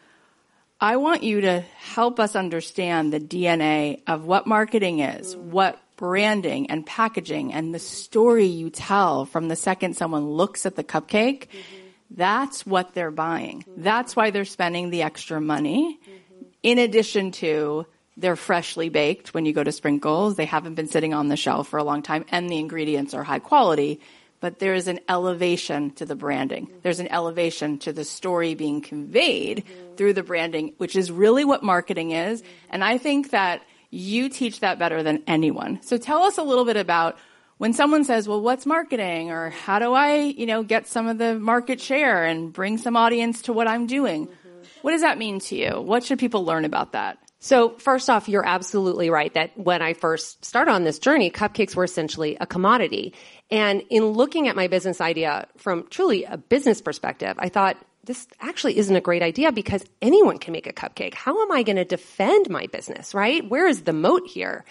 [0.80, 6.70] I want you to help us understand the DNA of what marketing is, what branding
[6.70, 11.46] and packaging and the story you tell from the second someone looks at the cupcake.
[11.48, 11.78] Mm-hmm.
[12.10, 13.60] That's what they're buying.
[13.60, 13.82] Mm-hmm.
[13.82, 15.98] That's why they're spending the extra money.
[16.02, 16.44] Mm-hmm.
[16.62, 20.36] In addition to they're freshly baked when you go to Sprinkles.
[20.36, 23.24] They haven't been sitting on the shelf for a long time and the ingredients are
[23.24, 24.00] high quality
[24.42, 26.68] but there is an elevation to the branding.
[26.82, 29.62] There's an elevation to the story being conveyed
[29.96, 32.42] through the branding, which is really what marketing is.
[32.68, 35.78] And I think that you teach that better than anyone.
[35.82, 37.18] So tell us a little bit about
[37.58, 39.30] when someone says, well, what's marketing?
[39.30, 42.96] Or how do I, you know, get some of the market share and bring some
[42.96, 44.26] audience to what I'm doing?
[44.26, 44.62] Mm-hmm.
[44.80, 45.80] What does that mean to you?
[45.80, 47.18] What should people learn about that?
[47.38, 51.76] So first off, you're absolutely right that when I first started on this journey, cupcakes
[51.76, 53.14] were essentially a commodity.
[53.50, 58.26] And in looking at my business idea from truly a business perspective, I thought, this
[58.40, 61.14] actually isn't a great idea because anyone can make a cupcake.
[61.14, 63.48] How am I going to defend my business, right?
[63.48, 64.64] Where is the moat here?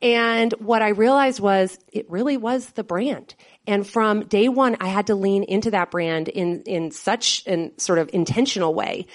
[0.00, 3.34] And what I realized was it really was the brand.
[3.66, 7.76] And from day one, I had to lean into that brand in, in such an
[7.78, 9.06] sort of intentional way.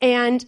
[0.00, 0.44] And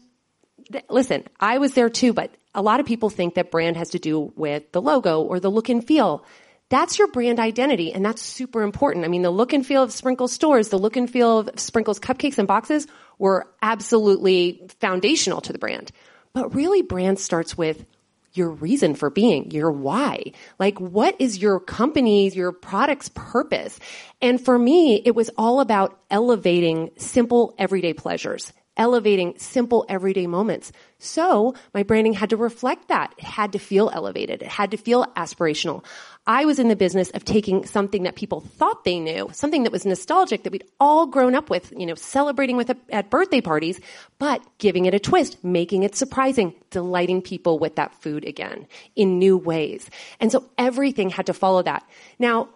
[0.70, 3.90] th- listen, I was there too, but a lot of people think that brand has
[3.90, 6.24] to do with the logo or the look and feel.
[6.72, 9.04] That's your brand identity, and that's super important.
[9.04, 12.00] I mean, the look and feel of Sprinkle stores, the look and feel of Sprinkles
[12.00, 12.86] cupcakes and boxes
[13.18, 15.92] were absolutely foundational to the brand.
[16.32, 17.84] But really, brand starts with
[18.32, 20.32] your reason for being, your why.
[20.58, 23.78] Like, what is your company's, your product's purpose?
[24.22, 30.72] And for me, it was all about elevating simple everyday pleasures elevating simple everyday moments.
[30.98, 33.12] So my branding had to reflect that.
[33.18, 34.42] It had to feel elevated.
[34.42, 35.84] It had to feel aspirational.
[36.26, 39.72] I was in the business of taking something that people thought they knew, something that
[39.72, 43.40] was nostalgic that we'd all grown up with, you know, celebrating with a, at birthday
[43.40, 43.80] parties,
[44.18, 49.18] but giving it a twist, making it surprising, delighting people with that food again in
[49.18, 49.90] new ways.
[50.20, 51.84] And so everything had to follow that.
[52.20, 52.48] Now,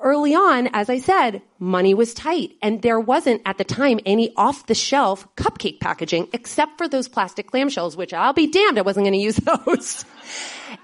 [0.00, 4.32] early on, as I said, money was tight and there wasn't at the time any
[4.36, 8.82] off the shelf cupcake packaging except for those plastic clamshells, which I'll be damned I
[8.82, 10.04] wasn't going to use those.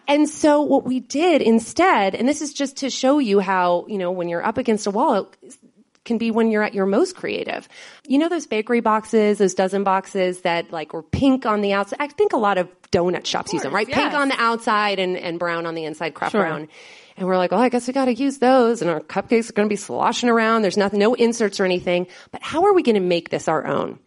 [0.08, 3.98] and so what we did instead, and this is just to show you how, you
[3.98, 5.56] know, when you're up against a wall, it
[6.04, 7.68] can be when you're at your most creative.
[8.06, 11.98] You know those bakery boxes, those dozen boxes that like were pink on the outside?
[12.00, 13.86] I think a lot of donut shops use them, right?
[13.86, 13.96] yes.
[13.98, 16.40] Pink on the outside and, and brown on the inside, crop Sure.
[16.40, 16.68] brown.
[17.16, 18.80] And we're like, oh, I guess we got to use those.
[18.80, 20.62] And our cupcakes are going to be sloshing around.
[20.62, 22.06] There's nothing, no inserts or anything.
[22.30, 23.98] But how are we going to make this our own?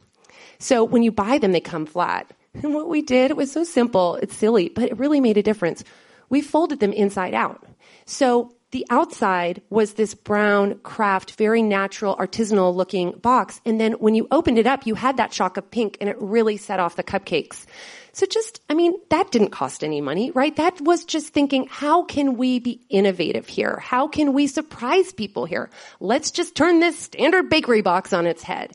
[0.59, 2.31] So when you buy them, they come flat.
[2.61, 4.15] And what we did, it was so simple.
[4.15, 5.83] It's silly, but it really made a difference.
[6.29, 7.65] We folded them inside out.
[8.05, 13.61] So the outside was this brown kraft, very natural, artisanal looking box.
[13.65, 16.15] And then when you opened it up, you had that shock of pink and it
[16.19, 17.65] really set off the cupcakes.
[18.15, 20.55] So just, I mean, that didn't cost any money, right?
[20.55, 23.79] That was just thinking, how can we be innovative here?
[23.79, 25.71] How can we surprise people here?
[25.99, 28.73] Let's just turn this standard bakery box on its head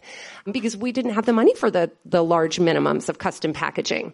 [0.51, 4.12] because we didn't have the money for the, the large minimums of custom packaging.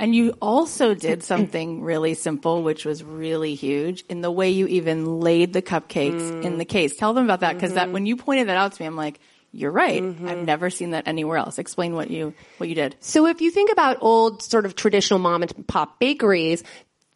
[0.00, 4.66] And you also did something really simple, which was really huge in the way you
[4.66, 6.96] even laid the cupcakes in the case.
[6.96, 7.92] Tell them about that because that mm-hmm.
[7.94, 9.20] when you pointed that out to me, I'm like,
[9.52, 10.02] you're right.
[10.02, 10.44] I've mm-hmm.
[10.44, 11.58] never seen that anywhere else.
[11.58, 12.96] Explain what you what you did.
[13.00, 16.62] So if you think about old sort of traditional mom and pop bakeries,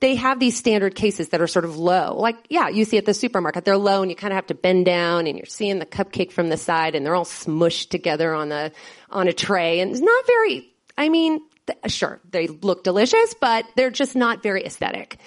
[0.02, 2.16] they have these standard cases that are sort of low.
[2.16, 4.54] Like, yeah, you see at the supermarket, they're low and you kind of have to
[4.54, 8.34] bend down and you're seeing the cupcake from the side and they're all smushed together
[8.34, 8.72] on the,
[9.10, 10.68] on a tray and it's not very,
[10.98, 15.18] I mean, th- sure, they look delicious, but they're just not very aesthetic.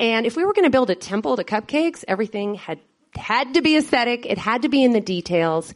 [0.00, 2.80] And if we were going to build a temple to cupcakes, everything had
[3.16, 4.26] had to be aesthetic.
[4.26, 5.72] It had to be in the details.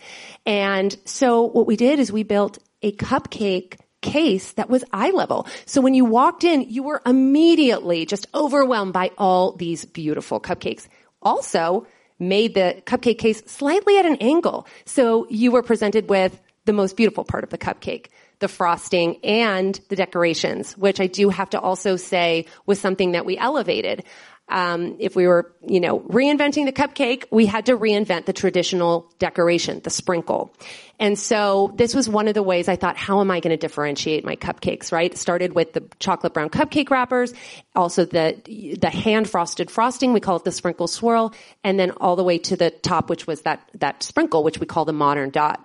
[0.47, 5.47] And so what we did is we built a cupcake case that was eye level.
[5.67, 10.87] So when you walked in, you were immediately just overwhelmed by all these beautiful cupcakes.
[11.21, 11.87] Also
[12.19, 14.67] made the cupcake case slightly at an angle.
[14.85, 18.07] So you were presented with the most beautiful part of the cupcake.
[18.41, 23.27] The frosting and the decorations, which I do have to also say was something that
[23.27, 24.05] we elevated
[24.49, 29.13] um, if we were, you know, reinventing the cupcake, we had to reinvent the traditional
[29.19, 30.55] decoration, the sprinkle.
[30.99, 33.57] And so this was one of the ways I thought, how am I going to
[33.57, 35.17] differentiate my cupcakes, right?
[35.17, 37.35] Started with the chocolate brown cupcake wrappers,
[37.77, 42.17] also the, the hand frosted frosting, we call it the sprinkle swirl, and then all
[42.17, 45.31] the way to the top, which was that, that sprinkle, which we call the modern
[45.31, 45.65] dot.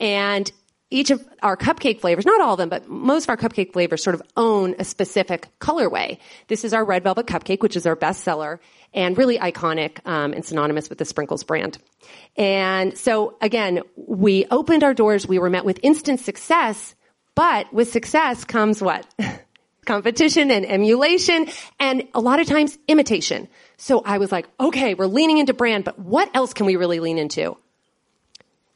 [0.00, 0.50] And
[0.90, 4.02] each of our cupcake flavors, not all of them, but most of our cupcake flavors
[4.02, 6.18] sort of own a specific colorway.
[6.46, 8.60] This is our red velvet cupcake, which is our best seller
[8.94, 11.78] and really iconic um, and synonymous with the Sprinkles brand.
[12.36, 15.26] And so again, we opened our doors.
[15.26, 16.94] We were met with instant success,
[17.34, 19.06] but with success comes what?
[19.86, 21.46] Competition and emulation
[21.78, 23.48] and a lot of times imitation.
[23.76, 27.00] So I was like, okay, we're leaning into brand, but what else can we really
[27.00, 27.56] lean into?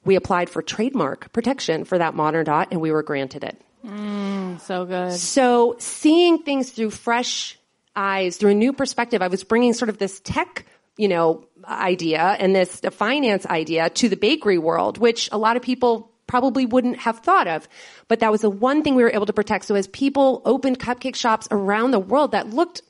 [0.05, 3.61] We applied for trademark protection for that modern dot and we were granted it.
[3.85, 5.13] Mm, so good.
[5.13, 7.59] So seeing things through fresh
[7.97, 12.21] eyes, through a new perspective, I was bringing sort of this tech, you know, idea
[12.21, 16.99] and this finance idea to the bakery world, which a lot of people probably wouldn't
[16.99, 17.69] have thought of.
[18.07, 19.65] But that was the one thing we were able to protect.
[19.65, 22.83] So as people opened cupcake shops around the world that looked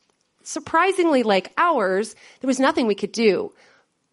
[0.42, 3.52] surprisingly like ours, there was nothing we could do.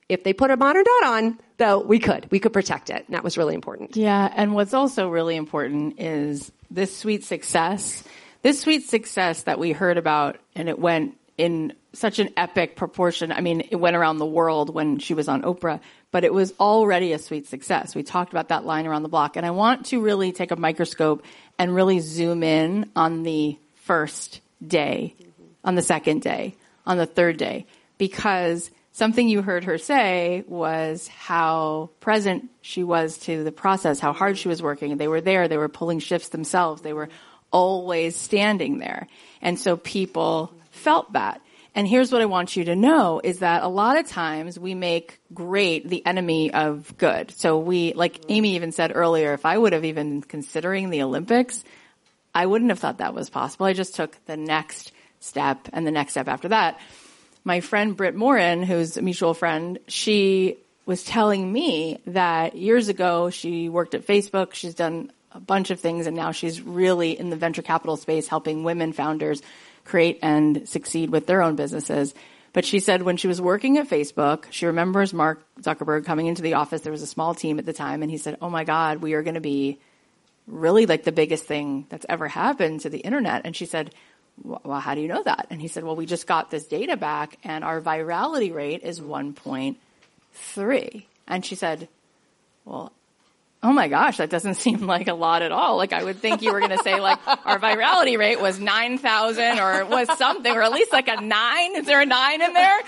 [0.10, 2.32] If they put a modern dot on, though, we could.
[2.32, 3.04] We could protect it.
[3.08, 3.98] And that was really important.
[3.98, 8.04] Yeah, and what's also really important is this sweet success.
[8.42, 13.32] This sweet success that we heard about, and it went in such an epic proportion.
[13.32, 15.80] I mean, it went around the world when she was on Oprah,
[16.12, 17.94] but it was already a sweet success.
[17.96, 20.56] We talked about that line around the block, and I want to really take a
[20.56, 21.26] microscope
[21.60, 25.16] and really zoom in on the first day,
[25.64, 27.66] on the second day, on the third day,
[27.98, 34.12] because something you heard her say was how present she was to the process, how
[34.12, 34.98] hard she was working.
[34.98, 37.10] They were there, they were pulling shifts themselves, they were
[37.52, 39.08] always standing there.
[39.40, 41.42] And so people felt that.
[41.76, 44.74] And here's what I want you to know is that a lot of times we
[44.74, 47.32] make great the enemy of good.
[47.38, 51.64] So we, like Amy even said earlier, if I would have even considering the Olympics,
[52.34, 53.68] I wouldn't have thought that was possible.
[53.68, 56.80] I just took the next step and the next step after that
[57.48, 63.30] my friend Brit Morin, who's a mutual friend, she was telling me that years ago
[63.30, 64.54] she worked at Facebook.
[64.54, 68.28] She's done a bunch of things and now she's really in the venture capital space
[68.28, 69.42] helping women founders
[69.86, 72.14] create and succeed with their own businesses.
[72.52, 76.42] But she said when she was working at Facebook, she remembers Mark Zuckerberg coming into
[76.42, 76.82] the office.
[76.82, 79.14] There was a small team at the time and he said, Oh my God, we
[79.14, 79.80] are going to be
[80.48, 83.44] really like the biggest thing that's ever happened to the internet.
[83.46, 83.94] And she said,
[84.44, 85.48] well, how do you know that?
[85.50, 89.00] And he said, well, we just got this data back and our virality rate is
[89.00, 91.04] 1.3.
[91.28, 91.88] And she said,
[92.66, 92.92] well,
[93.64, 95.78] oh my gosh, that doesn't seem like a lot at all.
[95.78, 99.60] Like I would think you were going to say like our virality rate was 9,000
[99.60, 101.76] or was something or at least like a nine.
[101.76, 102.80] Is there a nine in there?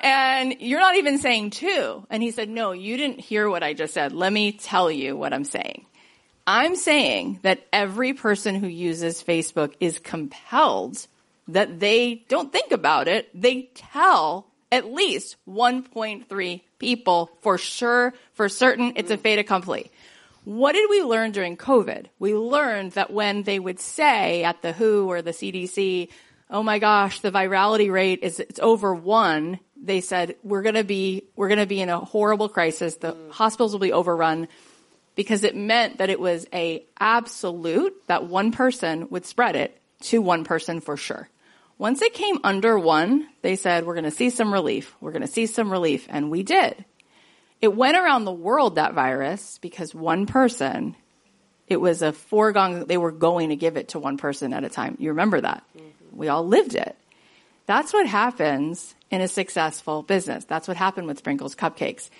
[0.00, 2.06] And you're not even saying two.
[2.10, 4.12] And he said, no, you didn't hear what I just said.
[4.12, 5.86] Let me tell you what I'm saying.
[6.46, 11.06] I'm saying that every person who uses Facebook is compelled
[11.48, 13.28] that they don't think about it.
[13.38, 19.90] They tell at least 1.3 people for sure, for certain, it's a fait accompli.
[20.44, 22.06] What did we learn during COVID?
[22.18, 26.08] We learned that when they would say at the WHO or the CDC,
[26.50, 29.58] oh my gosh, the virality rate is, it's over one.
[29.82, 32.96] They said, we're going to be, we're going to be in a horrible crisis.
[32.96, 33.30] The mm.
[33.30, 34.48] hospitals will be overrun
[35.14, 40.20] because it meant that it was a absolute that one person would spread it to
[40.20, 41.28] one person for sure.
[41.78, 44.94] Once it came under one, they said, we're going to see some relief.
[45.00, 46.06] We're going to see some relief.
[46.08, 46.84] And we did.
[47.60, 50.96] It went around the world, that virus, because one person,
[51.66, 54.68] it was a foregone, they were going to give it to one person at a
[54.68, 54.96] time.
[55.00, 55.64] You remember that?
[55.76, 56.16] Mm-hmm.
[56.16, 56.96] We all lived it.
[57.66, 60.44] That's what happens in a successful business.
[60.44, 62.10] That's what happened with Sprinkles Cupcakes.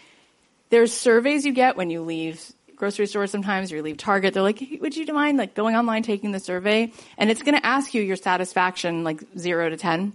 [0.70, 2.40] There's surveys you get when you leave
[2.77, 4.35] grocery stores sometimes or you leave Target.
[4.35, 6.93] They're like, hey, would you mind like going online, taking the survey?
[7.18, 10.12] And it's going to ask you your satisfaction, like zero to 10.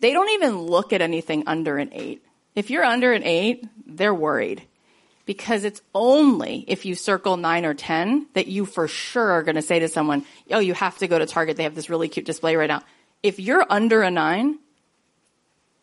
[0.00, 2.24] They don't even look at anything under an eight.
[2.54, 4.62] If you're under an eight, they're worried
[5.24, 9.54] because it's only if you circle nine or 10 that you for sure are going
[9.54, 11.56] to say to someone, Oh, you have to go to Target.
[11.56, 12.82] They have this really cute display right now.
[13.22, 14.58] If you're under a nine,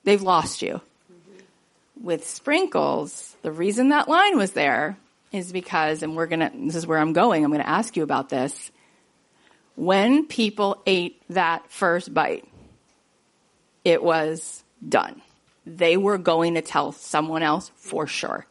[0.04, 0.82] they've lost you.
[1.12, 2.06] Mm-hmm.
[2.06, 4.98] With sprinkles, the reason that line was there
[5.32, 8.30] is because, and we're gonna, this is where I'm going, I'm gonna ask you about
[8.30, 8.72] this.
[9.76, 12.46] When people ate that first bite,
[13.86, 15.22] it was done.
[15.66, 18.46] They were going to tell someone else for sure.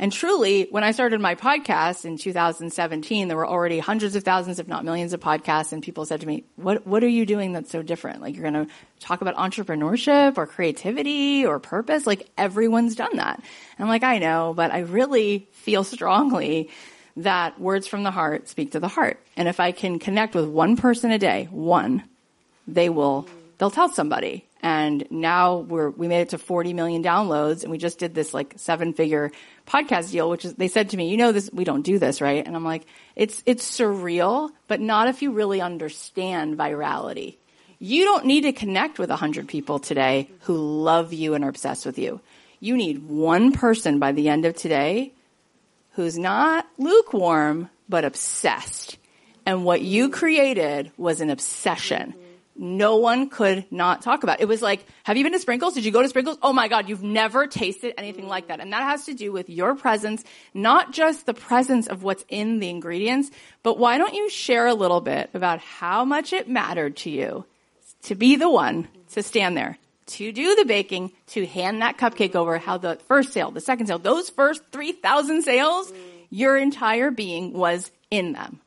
[0.00, 4.60] And truly, when I started my podcast in 2017, there were already hundreds of thousands,
[4.60, 5.72] if not millions of podcasts.
[5.72, 8.22] And people said to me, what, what are you doing that's so different?
[8.22, 12.06] Like you're going to talk about entrepreneurship or creativity or purpose?
[12.06, 13.38] Like everyone's done that.
[13.38, 16.70] And I'm like, I know, but I really feel strongly
[17.16, 19.18] that words from the heart speak to the heart.
[19.36, 22.04] And if I can connect with one person a day, one,
[22.68, 23.26] they will,
[23.58, 27.78] they'll tell somebody and now we're we made it to 40 million downloads and we
[27.78, 29.30] just did this like seven figure
[29.66, 32.20] podcast deal which is they said to me you know this we don't do this
[32.20, 32.46] right?
[32.46, 32.86] And i'm like
[33.16, 37.36] it's it's surreal but not if you really understand virality.
[37.80, 41.86] You don't need to connect with 100 people today who love you and are obsessed
[41.86, 42.20] with you.
[42.58, 45.12] You need one person by the end of today
[45.92, 48.98] who's not lukewarm but obsessed.
[49.46, 52.14] And what you created was an obsession
[52.58, 54.40] no one could not talk about.
[54.40, 55.74] It was like, have you been to Sprinkles?
[55.74, 56.38] Did you go to Sprinkles?
[56.42, 58.60] Oh my God, you've never tasted anything like that.
[58.60, 62.58] And that has to do with your presence, not just the presence of what's in
[62.58, 63.30] the ingredients,
[63.62, 67.44] but why don't you share a little bit about how much it mattered to you
[68.02, 72.34] to be the one to stand there, to do the baking, to hand that cupcake
[72.34, 75.92] over, how the first sale, the second sale, those first 3,000 sales,
[76.30, 78.60] your entire being was in them.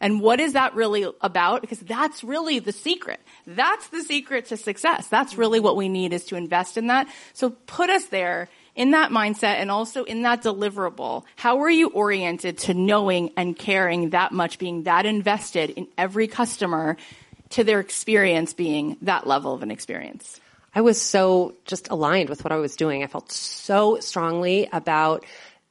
[0.00, 1.62] And what is that really about?
[1.62, 3.20] Because that's really the secret.
[3.46, 5.08] That's the secret to success.
[5.08, 7.08] That's really what we need is to invest in that.
[7.32, 11.24] So put us there in that mindset and also in that deliverable.
[11.36, 16.28] How are you oriented to knowing and caring that much, being that invested in every
[16.28, 16.98] customer
[17.50, 20.40] to their experience being that level of an experience?
[20.74, 23.02] I was so just aligned with what I was doing.
[23.02, 25.24] I felt so strongly about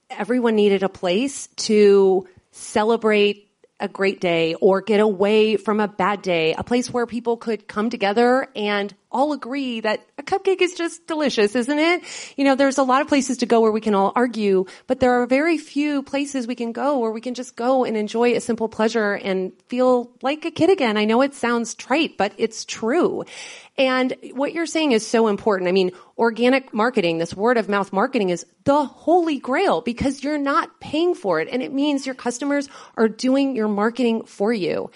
[0.09, 3.45] everyone needed a place to celebrate
[3.80, 7.67] a great day or get away from a bad day, a place where people could
[7.67, 12.03] come together and all agree that a cupcake is just delicious, isn't it?
[12.36, 14.99] You know, there's a lot of places to go where we can all argue, but
[14.99, 18.36] there are very few places we can go where we can just go and enjoy
[18.36, 20.97] a simple pleasure and feel like a kid again.
[20.97, 23.24] I know it sounds trite, but it's true.
[23.78, 25.68] And what you're saying is so important.
[25.68, 30.38] I mean, organic marketing, this word of mouth marketing is the holy grail because you're
[30.38, 31.49] not paying for it.
[31.51, 34.91] And it means your customers are doing your marketing for you.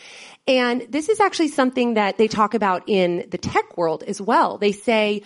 [0.50, 4.58] And this is actually something that they talk about in the tech world as well.
[4.58, 5.22] They say,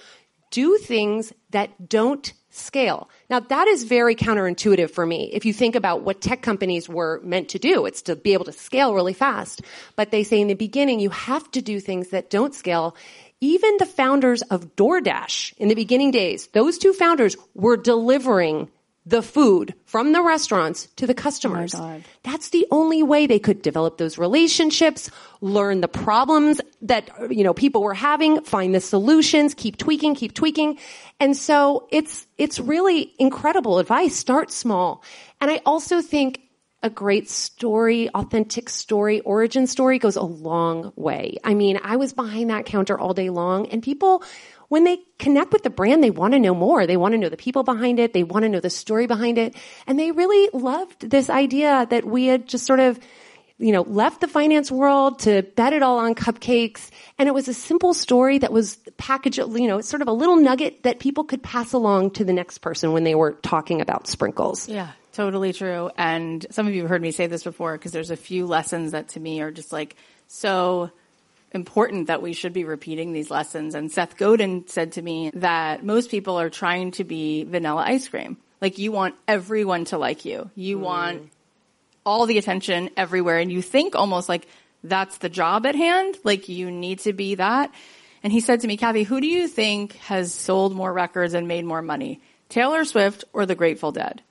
[0.52, 3.10] do things that don't scale.
[3.30, 5.32] Now that is very counterintuitive for me.
[5.32, 8.46] If you think about what tech companies were meant to do, it's to be able
[8.46, 9.62] to scale really fast.
[9.96, 12.96] But they say in the beginning, you have to do things that don't scale.
[13.40, 18.70] Even the founders of DoorDash in the beginning days, those two founders were delivering
[19.06, 21.76] the food from the restaurants to the customers.
[21.76, 22.01] Oh.
[22.24, 25.10] That's the only way they could develop those relationships,
[25.41, 30.34] learn the problems that, you know, people were having, find the solutions, keep tweaking, keep
[30.34, 30.80] tweaking.
[31.20, 34.16] And so it's, it's really incredible advice.
[34.16, 35.04] Start small.
[35.41, 36.39] And I also think
[36.82, 41.38] a great story, authentic story, origin story goes a long way.
[41.43, 44.22] I mean, I was behind that counter all day long and people,
[44.74, 46.88] when they connect with the brand, they want to know more.
[46.88, 48.12] They want to know the people behind it.
[48.12, 49.56] They want to know the story behind it.
[49.86, 53.00] And they really loved this idea that we had just sort of,
[53.60, 56.90] you know, left the finance world to bet it all on cupcakes.
[57.20, 60.38] And it was a simple story that was packaged, you know, sort of a little
[60.38, 64.08] nugget that people could pass along to the next person when they were talking about
[64.08, 64.68] sprinkles.
[64.68, 65.92] Yeah, totally true.
[66.00, 68.94] And some of you have heard me say this before because there's a few lessons
[68.94, 70.90] that to me are just like so
[71.54, 73.76] important that we should be repeating these lessons.
[73.76, 78.08] And Seth Godin said to me that most people are trying to be vanilla ice
[78.08, 78.38] cream.
[78.60, 80.49] Like you want everyone to like you.
[80.56, 80.82] You mm.
[80.82, 81.32] want
[82.06, 84.47] all the attention everywhere and you think almost like
[84.84, 86.18] that's the job at hand.
[86.24, 87.72] Like you need to be that.
[88.24, 91.47] And he said to me, Cathy, who do you think has sold more records and
[91.47, 92.22] made more money?
[92.49, 94.22] Taylor Swift or the Grateful Dead?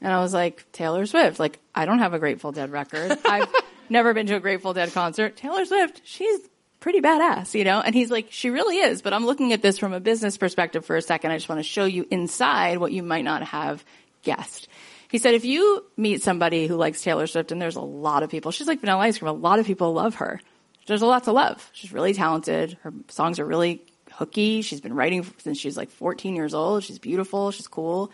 [0.00, 1.38] And I was like, Taylor Swift.
[1.38, 3.18] Like, I don't have a Grateful Dead record.
[3.24, 3.52] I've
[3.88, 5.36] never been to a Grateful Dead concert.
[5.36, 6.40] Taylor Swift, she's
[6.84, 7.80] pretty badass, you know?
[7.80, 10.84] And he's like, she really is, but I'm looking at this from a business perspective
[10.84, 11.30] for a second.
[11.30, 13.82] I just want to show you inside what you might not have
[14.22, 14.68] guessed.
[15.10, 18.28] He said, if you meet somebody who likes Taylor Swift, and there's a lot of
[18.28, 20.42] people, she's like vanilla ice cream, a lot of people love her.
[20.86, 21.70] There's a lot to love.
[21.72, 22.76] She's really talented.
[22.82, 23.80] Her songs are really
[24.12, 24.60] hooky.
[24.60, 26.84] She's been writing since she's like 14 years old.
[26.84, 27.50] She's beautiful.
[27.50, 28.12] She's cool.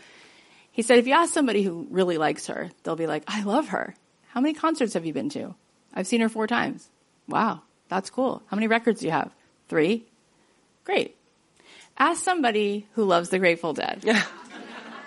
[0.70, 3.70] He said, if you ask somebody who really likes her, they'll be like, I love
[3.70, 3.96] her.
[4.28, 5.56] How many concerts have you been to?
[5.92, 6.88] I've seen her four times.
[7.26, 8.42] Wow, that's cool.
[8.46, 9.30] How many records do you have?
[9.68, 10.06] Three?
[10.84, 11.16] Great.
[11.98, 14.02] Ask somebody who loves the Grateful Dead.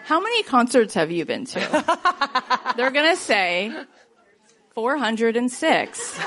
[0.06, 1.60] How many concerts have you been to?
[2.78, 3.74] They're going to say
[4.76, 6.18] 406.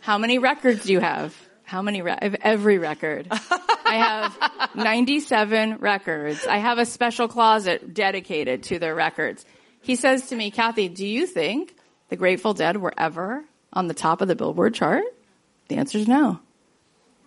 [0.00, 1.36] How many records do you have?
[1.64, 2.02] How many?
[2.02, 3.26] Re- I have every record.
[3.30, 6.46] I have 97 records.
[6.46, 9.44] I have a special closet dedicated to their records.
[9.82, 11.76] He says to me, Cathy, do you think
[12.08, 15.04] the Grateful Dead were ever on the top of the Billboard chart?
[15.68, 16.40] The answer is no.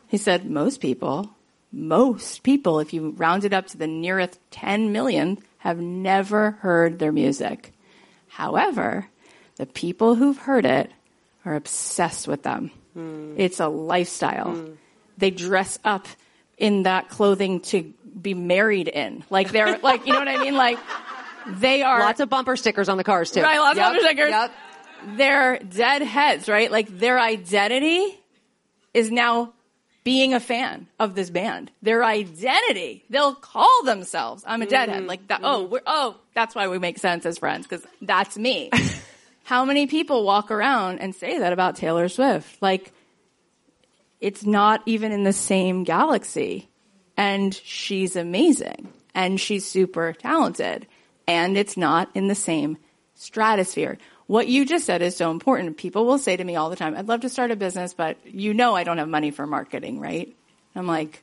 [0.08, 1.32] He said, most people,
[1.72, 7.00] most people, if you round it up to the nearest 10 million, have never heard
[7.00, 7.74] their music.
[8.28, 9.08] However,
[9.56, 10.92] the people who've heard it
[11.46, 12.72] are obsessed with them.
[12.94, 13.36] Hmm.
[13.38, 14.52] It's a lifestyle.
[14.56, 14.72] Hmm.
[15.18, 16.08] They dress up
[16.58, 19.24] in that clothing to be married in.
[19.30, 20.56] Like they're like, you know what I mean?
[20.56, 20.80] Like
[21.48, 23.42] they are Lots of bumper stickers on the cars too.
[23.42, 24.30] Right, lots of Yep, bumper stickers.
[24.30, 24.52] Yep.
[25.06, 26.72] They're dead heads, right?
[26.72, 28.20] Like their identity
[28.94, 29.54] is now
[30.04, 31.72] being a fan of this band.
[31.82, 35.00] Their identity, they'll call themselves, I'm a deadhead.
[35.00, 35.08] Mm-hmm.
[35.08, 38.70] Like that, oh, we're, oh, that's why we make sense as friends, because that's me.
[39.44, 42.62] How many people walk around and say that about Taylor Swift?
[42.62, 42.94] Like,
[44.22, 46.70] it's not even in the same galaxy.
[47.18, 48.92] And she's amazing.
[49.14, 50.88] And she's super talented.
[51.28, 52.78] And it's not in the same
[53.16, 53.98] stratosphere.
[54.28, 55.78] What you just said is so important.
[55.78, 58.18] People will say to me all the time, I'd love to start a business, but
[58.26, 60.34] you know I don't have money for marketing, right?
[60.76, 61.22] I'm like,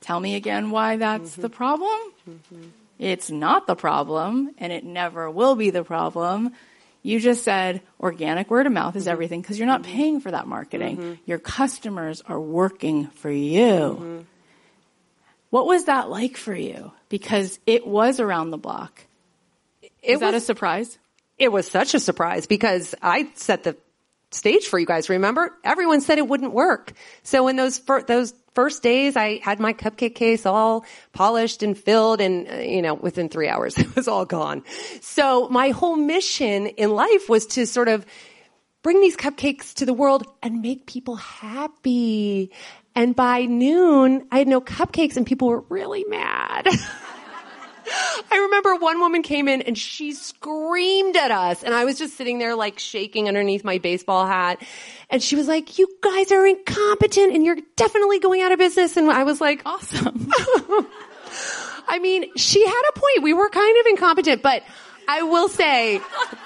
[0.00, 1.42] tell me again why that's mm-hmm.
[1.42, 1.98] the problem.
[2.28, 2.62] Mm-hmm.
[2.98, 6.52] It's not the problem, and it never will be the problem.
[7.02, 9.12] You just said organic word of mouth is mm-hmm.
[9.12, 11.18] everything because you're not paying for that marketing.
[11.26, 14.26] Your customers are working for you.
[15.50, 16.92] What was that like for you?
[17.08, 19.04] Because it was around the block.
[19.82, 20.98] It Is that a surprise?
[21.38, 23.76] It was such a surprise because I set the
[24.30, 25.08] stage for you guys.
[25.08, 26.92] Remember, everyone said it wouldn't work.
[27.22, 31.76] So in those fir- those first days, I had my cupcake case all polished and
[31.76, 34.64] filled, and uh, you know, within three hours, it was all gone.
[35.00, 38.04] So my whole mission in life was to sort of
[38.82, 42.52] bring these cupcakes to the world and make people happy.
[42.94, 46.68] And by noon, I had no cupcakes, and people were really mad.
[48.30, 52.16] I remember one woman came in and she screamed at us and I was just
[52.16, 54.62] sitting there like shaking underneath my baseball hat.
[55.10, 58.96] And she was like, you guys are incompetent and you're definitely going out of business.
[58.96, 60.30] And I was like, Awesome.
[61.88, 63.22] I mean, she had a point.
[63.22, 64.62] We were kind of incompetent, but
[65.08, 66.00] I will say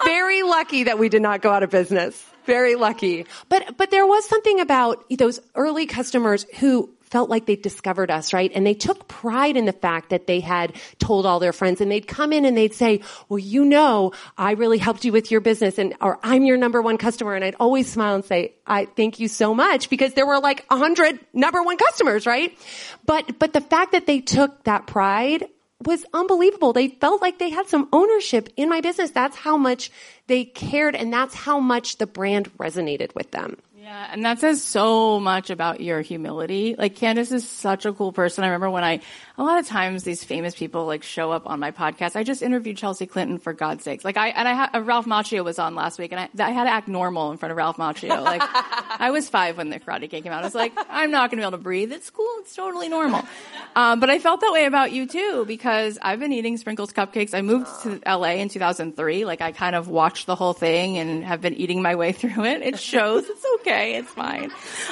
[0.04, 2.24] very lucky that we did not go out of business.
[2.44, 3.26] Very lucky.
[3.48, 8.32] But, but there was something about those early customers who felt like they'd discovered us,
[8.32, 8.50] right?
[8.54, 11.92] And they took pride in the fact that they had told all their friends and
[11.92, 15.42] they'd come in and they'd say, well, you know, I really helped you with your
[15.42, 17.34] business and, or I'm your number one customer.
[17.34, 20.64] And I'd always smile and say, I thank you so much because there were like
[20.70, 22.56] a hundred number one customers, right?
[23.04, 25.44] But, but the fact that they took that pride
[25.84, 26.72] was unbelievable.
[26.72, 29.10] They felt like they had some ownership in my business.
[29.10, 29.90] That's how much
[30.28, 33.58] they cared and that's how much the brand resonated with them.
[33.82, 36.76] Yeah, and that says so much about your humility.
[36.78, 38.44] Like Candace is such a cool person.
[38.44, 39.00] I remember when I,
[39.36, 42.14] a lot of times these famous people like show up on my podcast.
[42.14, 44.04] I just interviewed Chelsea Clinton for God's sakes.
[44.04, 46.64] Like I, and I, uh, Ralph Macchio was on last week and I, I had
[46.64, 48.22] to act normal in front of Ralph Macchio.
[48.22, 50.42] Like I was five when the Karate Kid came out.
[50.42, 51.90] I was like, I'm not going to be able to breathe.
[51.90, 52.32] It's cool.
[52.38, 53.26] It's totally normal.
[53.74, 57.34] Um, but I felt that way about you too because I've been eating sprinkles cupcakes.
[57.34, 59.24] I moved to LA in 2003.
[59.24, 62.44] Like I kind of watched the whole thing and have been eating my way through
[62.44, 62.62] it.
[62.62, 63.24] It shows.
[63.28, 63.94] It's okay okay.
[63.96, 64.50] It's fine.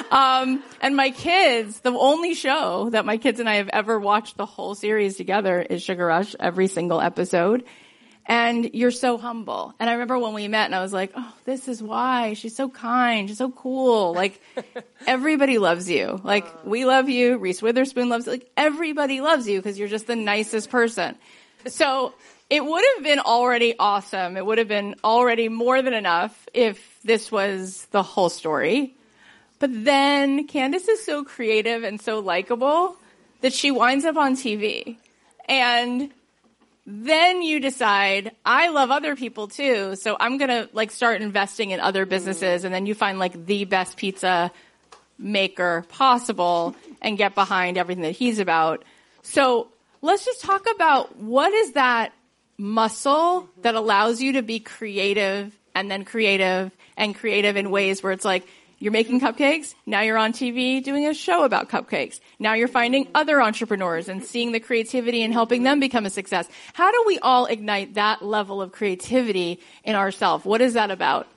[0.09, 4.37] Um, and my kids, the only show that my kids and I have ever watched
[4.37, 7.63] the whole series together is Sugar Rush, every single episode.
[8.25, 9.73] And you're so humble.
[9.79, 12.33] And I remember when we met and I was like, oh, this is why.
[12.33, 13.27] She's so kind.
[13.27, 14.13] She's so cool.
[14.13, 14.39] Like,
[15.07, 16.21] everybody loves you.
[16.23, 17.37] Like, we love you.
[17.39, 18.33] Reese Witherspoon loves you.
[18.33, 21.15] Like, everybody loves you because you're just the nicest person.
[21.65, 22.13] So
[22.49, 24.37] it would have been already awesome.
[24.37, 28.95] It would have been already more than enough if this was the whole story.
[29.59, 32.97] But then Candace is so creative and so likable
[33.41, 34.97] that she winds up on TV.
[35.47, 36.11] And
[36.85, 41.79] then you decide, I love other people too, so I'm gonna like start investing in
[41.79, 44.51] other businesses and then you find like the best pizza
[45.19, 48.83] maker possible and get behind everything that he's about.
[49.21, 49.67] So
[50.01, 52.13] let's just talk about what is that
[52.57, 58.11] muscle that allows you to be creative and then creative and creative in ways where
[58.11, 58.47] it's like,
[58.81, 59.75] you're making cupcakes.
[59.85, 62.19] Now you're on TV doing a show about cupcakes.
[62.39, 66.49] Now you're finding other entrepreneurs and seeing the creativity and helping them become a success.
[66.73, 70.45] How do we all ignite that level of creativity in ourselves?
[70.45, 71.27] What is that about?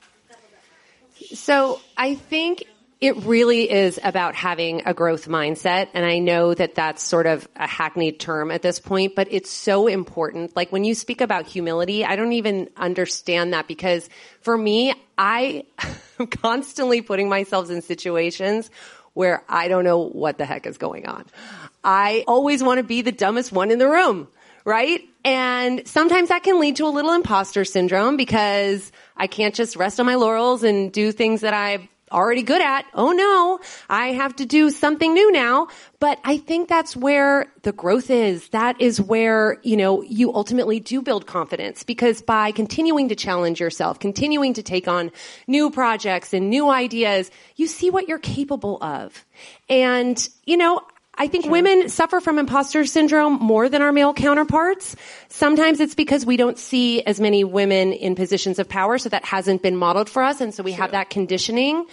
[1.34, 2.64] So I think
[3.02, 5.88] it really is about having a growth mindset.
[5.92, 9.50] And I know that that's sort of a hackneyed term at this point, but it's
[9.50, 10.56] so important.
[10.56, 14.08] Like when you speak about humility, I don't even understand that because
[14.40, 15.64] for me, I
[16.18, 18.70] am constantly putting myself in situations
[19.14, 21.24] where I don't know what the heck is going on.
[21.82, 24.28] I always want to be the dumbest one in the room,
[24.64, 25.00] right?
[25.24, 30.00] And sometimes that can lead to a little imposter syndrome because I can't just rest
[30.00, 32.86] on my laurels and do things that I've already good at.
[32.94, 33.58] Oh no,
[33.90, 35.68] I have to do something new now.
[35.98, 38.48] But I think that's where the growth is.
[38.50, 43.58] That is where, you know, you ultimately do build confidence because by continuing to challenge
[43.60, 45.10] yourself, continuing to take on
[45.46, 49.24] new projects and new ideas, you see what you're capable of.
[49.68, 50.82] And, you know,
[51.16, 51.52] I think sure.
[51.52, 54.96] women suffer from imposter syndrome more than our male counterparts.
[55.28, 59.24] Sometimes it's because we don't see as many women in positions of power, so that
[59.24, 61.86] hasn't been modeled for us, and so we have that conditioning.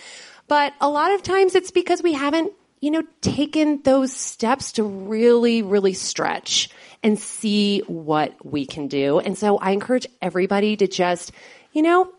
[0.48, 4.84] But a lot of times it's because we haven't, you know, taken those steps to
[4.84, 6.70] really, really stretch
[7.04, 9.20] and see what we can do.
[9.20, 11.32] And so I encourage everybody to just,
[11.74, 12.12] you know,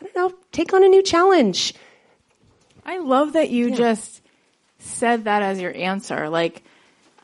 [0.00, 1.74] I don't know, take on a new challenge.
[2.84, 3.76] I love that you yeah.
[3.76, 4.21] just
[4.82, 6.28] said that as your answer.
[6.28, 6.62] Like,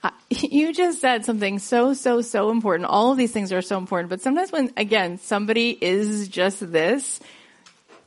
[0.31, 2.89] you just said something so, so, so important.
[2.89, 7.21] All of these things are so important, but sometimes when, again, somebody is just this,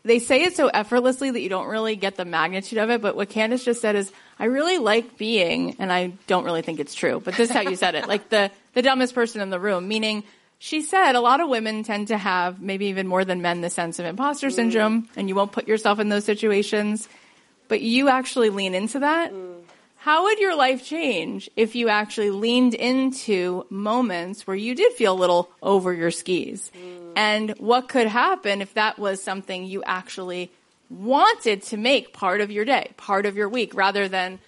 [0.03, 3.01] they say it so effortlessly that you don't really get the magnitude of it.
[3.01, 6.79] But what Candace just said is, I really like being, and I don't really think
[6.79, 9.51] it's true, but this is how you said it, like the, the dumbest person in
[9.51, 10.23] the room, meaning
[10.57, 13.69] she said a lot of women tend to have, maybe even more than men, the
[13.69, 14.53] sense of imposter mm.
[14.53, 17.07] syndrome, and you won't put yourself in those situations
[17.71, 19.55] but you actually lean into that, mm.
[19.95, 25.13] how would your life change if you actually leaned into moments where you did feel
[25.13, 26.69] a little over your skis?
[26.75, 27.13] Mm.
[27.15, 30.51] And what could happen if that was something you actually
[30.89, 34.39] wanted to make part of your day, part of your week, rather than,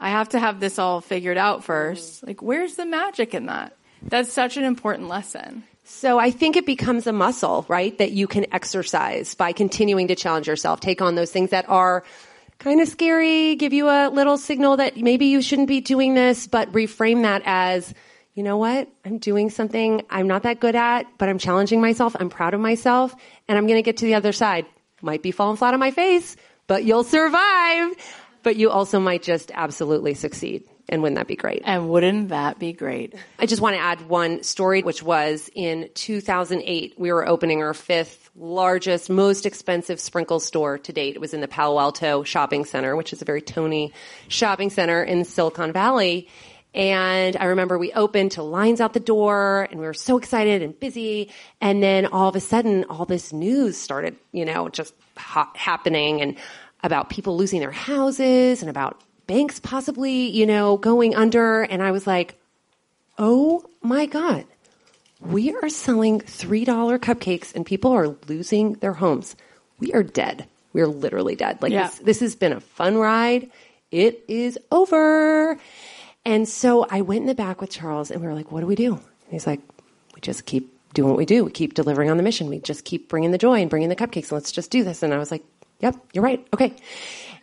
[0.00, 2.22] I have to have this all figured out first.
[2.22, 2.28] Mm.
[2.28, 3.76] Like, where's the magic in that?
[4.00, 5.64] That's such an important lesson.
[5.84, 7.96] So I think it becomes a muscle, right?
[7.98, 12.04] That you can exercise by continuing to challenge yourself, take on those things that are
[12.58, 16.46] kind of scary, give you a little signal that maybe you shouldn't be doing this,
[16.46, 17.94] but reframe that as,
[18.34, 18.88] you know what?
[19.04, 22.16] I'm doing something I'm not that good at, but I'm challenging myself.
[22.18, 23.14] I'm proud of myself
[23.46, 24.66] and I'm going to get to the other side.
[25.02, 26.36] Might be falling flat on my face,
[26.66, 27.92] but you'll survive.
[28.42, 30.64] But you also might just absolutely succeed.
[30.88, 31.62] And wouldn't that be great?
[31.64, 33.14] And wouldn't that be great?
[33.38, 37.74] I just want to add one story, which was in 2008, we were opening our
[37.74, 41.14] fifth largest, most expensive sprinkle store to date.
[41.14, 43.92] It was in the Palo Alto Shopping Center, which is a very Tony
[44.28, 46.28] shopping center in Silicon Valley.
[46.74, 50.62] And I remember we opened to lines out the door and we were so excited
[50.62, 51.30] and busy.
[51.60, 56.20] And then all of a sudden, all this news started, you know, just ha- happening
[56.20, 56.36] and
[56.82, 61.62] about people losing their houses and about banks possibly, you know, going under.
[61.62, 62.34] And I was like,
[63.18, 64.44] oh my God,
[65.20, 66.66] we are selling $3
[66.98, 69.36] cupcakes and people are losing their homes.
[69.78, 70.48] We are dead.
[70.72, 71.62] We are literally dead.
[71.62, 71.86] Like Yeah.
[71.86, 73.50] this, this has been a fun ride.
[73.92, 75.58] It is over.
[76.24, 78.66] And so I went in the back with Charles and we were like, what do
[78.66, 78.94] we do?
[78.94, 79.60] And he's like,
[80.14, 81.44] we just keep doing what we do.
[81.44, 82.48] We keep delivering on the mission.
[82.48, 84.24] We just keep bringing the joy and bringing the cupcakes.
[84.24, 85.02] and Let's just do this.
[85.02, 85.44] And I was like,
[85.80, 86.46] yep, you're right.
[86.52, 86.74] Okay.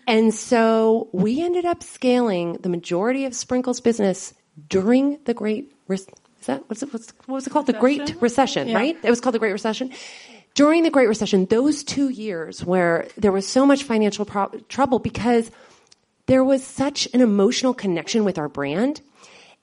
[0.08, 4.34] And so we ended up scaling the majority of Sprinkles business
[4.70, 7.66] during the Great Re- is that what's it, what's, what was it called?
[7.66, 8.76] The Great Recession, Yeah.
[8.78, 8.98] right?
[9.02, 9.92] It was called the Great Recession.
[10.54, 15.00] During the Great Recession, those two years where there was so much financial pro- trouble
[15.00, 15.50] because
[16.28, 19.02] there was such an emotional connection with our brand.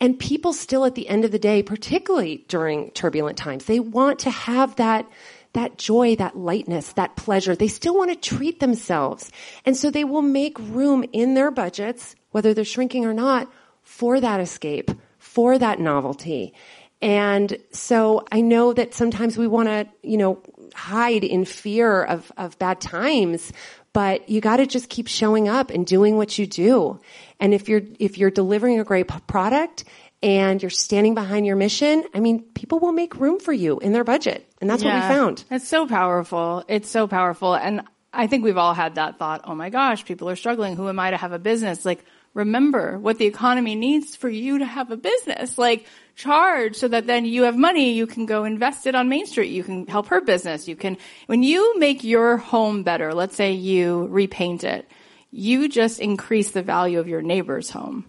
[0.00, 4.18] And people still at the end of the day, particularly during turbulent times, they want
[4.20, 5.06] to have that,
[5.52, 7.54] that joy, that lightness, that pleasure.
[7.54, 9.30] They still want to treat themselves.
[9.64, 14.20] And so they will make room in their budgets, whether they're shrinking or not, for
[14.20, 16.54] that escape, for that novelty.
[17.02, 20.40] And so I know that sometimes we want to, you know,
[20.74, 23.52] hide in fear of, of bad times,
[23.92, 27.00] but you got to just keep showing up and doing what you do.
[27.40, 29.84] And if you're, if you're delivering a great product
[30.22, 33.92] and you're standing behind your mission, I mean, people will make room for you in
[33.92, 34.46] their budget.
[34.60, 35.44] And that's what we found.
[35.50, 36.64] It's so powerful.
[36.68, 37.54] It's so powerful.
[37.54, 40.76] And I think we've all had that thought, oh my gosh, people are struggling.
[40.76, 41.84] Who am I to have a business?
[41.84, 42.04] Like,
[42.34, 45.58] remember what the economy needs for you to have a business.
[45.58, 49.26] Like, charge so that then you have money, you can go invest it on Main
[49.26, 49.50] Street.
[49.50, 50.68] You can help her business.
[50.68, 54.88] You can, when you make your home better, let's say you repaint it,
[55.30, 58.04] you just increase the value of your neighbor's home,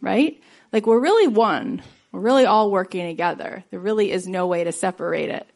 [0.00, 0.40] right?
[0.72, 1.82] Like, we're really one.
[2.12, 3.64] We're really all working together.
[3.70, 5.46] There really is no way to separate it.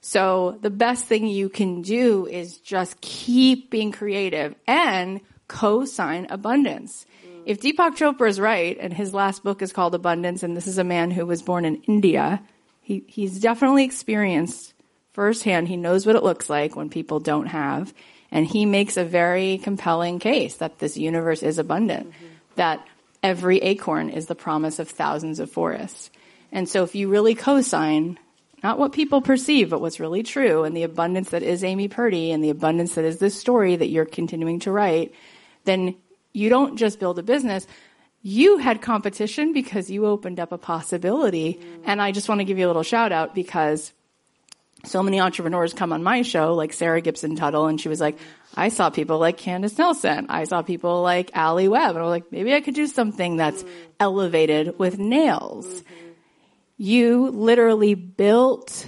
[0.00, 7.06] So the best thing you can do is just keep being creative and co-sign abundance.
[7.46, 10.78] If Deepak Chopra is right, and his last book is called Abundance, and this is
[10.78, 12.42] a man who was born in India,
[12.80, 14.74] he, he's definitely experienced
[15.12, 15.68] firsthand.
[15.68, 17.94] He knows what it looks like when people don't have,
[18.30, 22.12] and he makes a very compelling case that this universe is abundant,
[22.56, 22.86] that
[23.24, 26.10] every acorn is the promise of thousands of forests.
[26.52, 28.18] And so if you really co-sign
[28.62, 32.30] not what people perceive, but what's really true, and the abundance that is Amy Purdy,
[32.30, 35.12] and the abundance that is this story that you're continuing to write,
[35.64, 35.96] then
[36.32, 37.66] you don't just build a business.
[38.22, 41.60] You had competition because you opened up a possibility.
[41.84, 43.92] And I just want to give you a little shout out because
[44.84, 48.18] so many entrepreneurs come on my show, like Sarah Gibson Tuttle, and she was like,
[48.54, 50.26] I saw people like Candace Nelson.
[50.28, 51.96] I saw people like Alli Webb.
[51.96, 53.64] And I'm like, maybe I could do something that's
[53.98, 55.82] elevated with nails
[56.76, 58.86] you literally built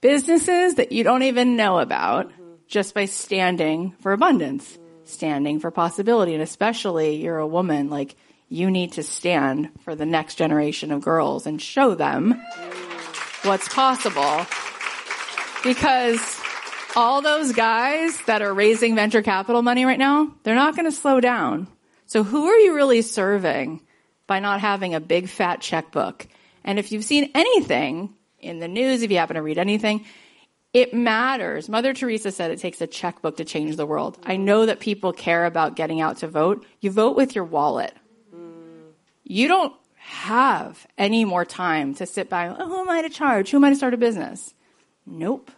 [0.00, 2.30] businesses that you don't even know about
[2.66, 6.34] just by standing for abundance, standing for possibility.
[6.34, 8.16] And especially you're a woman, like
[8.48, 12.40] you need to stand for the next generation of girls and show them
[13.42, 14.46] what's possible.
[15.62, 16.41] Because
[16.96, 20.92] all those guys that are raising venture capital money right now, they're not going to
[20.92, 21.68] slow down.
[22.06, 23.80] So who are you really serving
[24.26, 26.26] by not having a big fat checkbook?
[26.64, 30.04] And if you've seen anything in the news, if you happen to read anything,
[30.72, 31.68] it matters.
[31.68, 34.18] Mother Teresa said it takes a checkbook to change the world.
[34.22, 36.66] I know that people care about getting out to vote.
[36.80, 37.94] You vote with your wallet.
[39.24, 43.50] You don't have any more time to sit by, oh, who am I to charge?
[43.50, 44.52] Who am I to start a business?
[45.06, 45.50] Nope.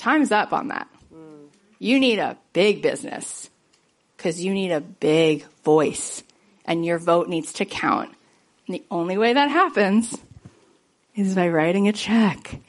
[0.00, 0.88] Time's up on that.
[1.78, 3.50] You need a big business
[4.16, 6.22] because you need a big voice
[6.64, 8.10] and your vote needs to count.
[8.66, 10.16] And the only way that happens
[11.14, 12.60] is by writing a check.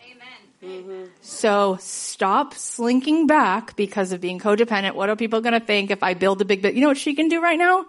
[0.62, 1.10] Amen.
[1.22, 4.96] So stop slinking back because of being codependent.
[4.96, 6.76] What are people going to think if I build a big bit?
[6.76, 7.86] You know what she can do right now?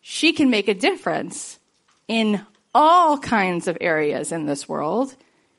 [0.00, 1.60] She can make a difference
[2.08, 5.14] in all kinds of areas in this world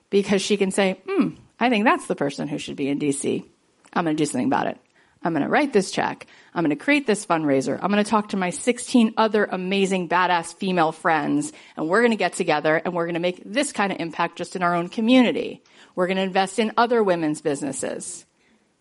[0.09, 1.29] because she can say, hmm,
[1.59, 3.45] I think that's the person who should be in DC.
[3.93, 4.77] I'm going to do something about it.
[5.23, 6.27] I'm going to write this check.
[6.53, 7.79] I'm going to create this fundraiser.
[7.81, 12.11] I'm going to talk to my 16 other amazing badass female friends and we're going
[12.11, 14.75] to get together and we're going to make this kind of impact just in our
[14.75, 15.63] own community.
[15.95, 18.25] We're going to invest in other women's businesses.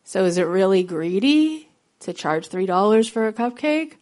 [0.04, 1.68] So is it really greedy
[2.00, 3.94] to charge $3 for a cupcake?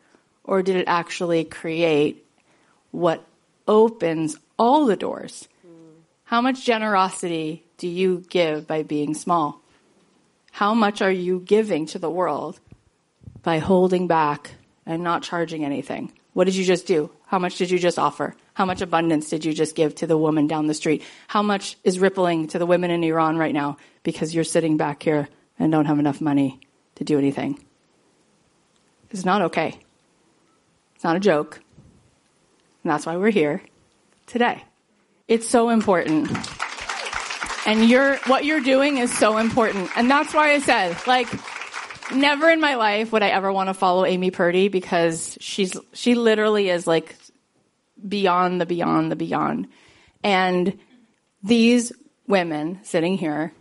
[0.45, 2.27] Or did it actually create
[2.91, 3.25] what
[3.69, 5.47] opens all the doors?
[6.25, 9.63] How much generosity do you give by being small?
[10.53, 12.61] How much are you giving to the world
[13.43, 14.51] by holding back
[14.85, 16.13] and not charging anything?
[16.35, 17.11] What did you just do?
[17.27, 18.37] How much did you just offer?
[18.53, 21.03] How much abundance did you just give to the woman down the street?
[21.27, 25.03] How much is rippling to the women in Iran right now because you're sitting back
[25.03, 25.27] here
[25.59, 26.61] and don't have enough money
[26.97, 27.65] to do anything?
[29.11, 29.81] It's not okay.
[30.97, 31.61] It's not a joke.
[32.85, 33.63] And that's why we're here
[34.27, 34.63] today.
[35.29, 36.29] It's so important.
[37.67, 39.91] And you're, what you're doing is so important.
[39.97, 41.29] And that's why I said, like,
[42.13, 46.15] never in my life would I ever want to follow Amy Purdy because she's, she
[46.15, 47.17] literally is like
[48.07, 49.69] beyond the beyond the beyond.
[50.23, 50.79] And
[51.43, 51.93] these
[52.27, 53.53] women sitting here,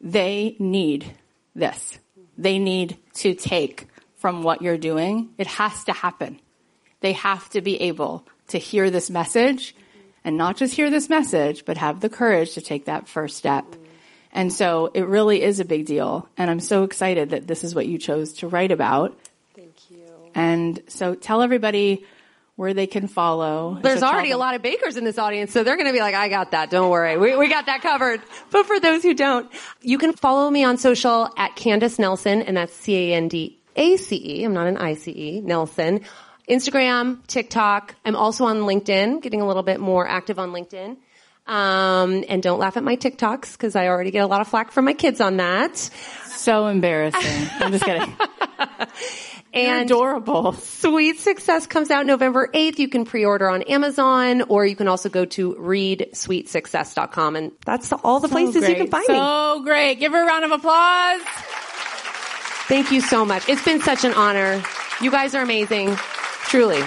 [0.00, 1.10] they need
[1.54, 1.98] this.
[2.36, 3.86] They need to take
[4.16, 5.30] from what you're doing.
[5.38, 6.40] It has to happen.
[7.00, 9.74] They have to be able to hear this message
[10.24, 13.64] and not just hear this message, but have the courage to take that first step.
[14.32, 16.28] And so it really is a big deal.
[16.36, 19.16] And I'm so excited that this is what you chose to write about.
[19.54, 20.02] Thank you.
[20.34, 22.04] And so tell everybody
[22.56, 23.78] where they can follow.
[23.82, 26.00] There's So already a lot of bakers in this audience, so they're going to be
[26.00, 26.70] like, I got that.
[26.70, 27.16] Don't worry.
[27.16, 28.20] We, we got that covered.
[28.50, 29.50] But for those who don't,
[29.82, 34.44] you can follow me on social at Candace Nelson, and that's C-A-N-D-A-C-E.
[34.44, 36.02] I'm not an I-C-E, Nelson.
[36.48, 37.94] Instagram, TikTok.
[38.04, 40.96] I'm also on LinkedIn, getting a little bit more active on LinkedIn.
[41.46, 44.70] Um, and don't laugh at my TikToks because I already get a lot of flack
[44.72, 45.76] from my kids on that.
[46.28, 47.48] So embarrassing.
[47.60, 48.10] I'm just kidding.
[49.52, 50.52] You're And adorable.
[50.54, 52.78] Sweet Success comes out November 8th.
[52.78, 58.20] You can pre-order on Amazon or you can also go to readsweetsuccess.com and that's all
[58.20, 58.90] the places you can Great.
[58.90, 59.14] find me.
[59.14, 59.94] So great.
[60.00, 61.20] Give her a round of applause.
[62.66, 63.48] Thank you so much.
[63.48, 64.62] It's been such an honor.
[65.00, 65.96] You guys are amazing.
[66.54, 66.84] Truly.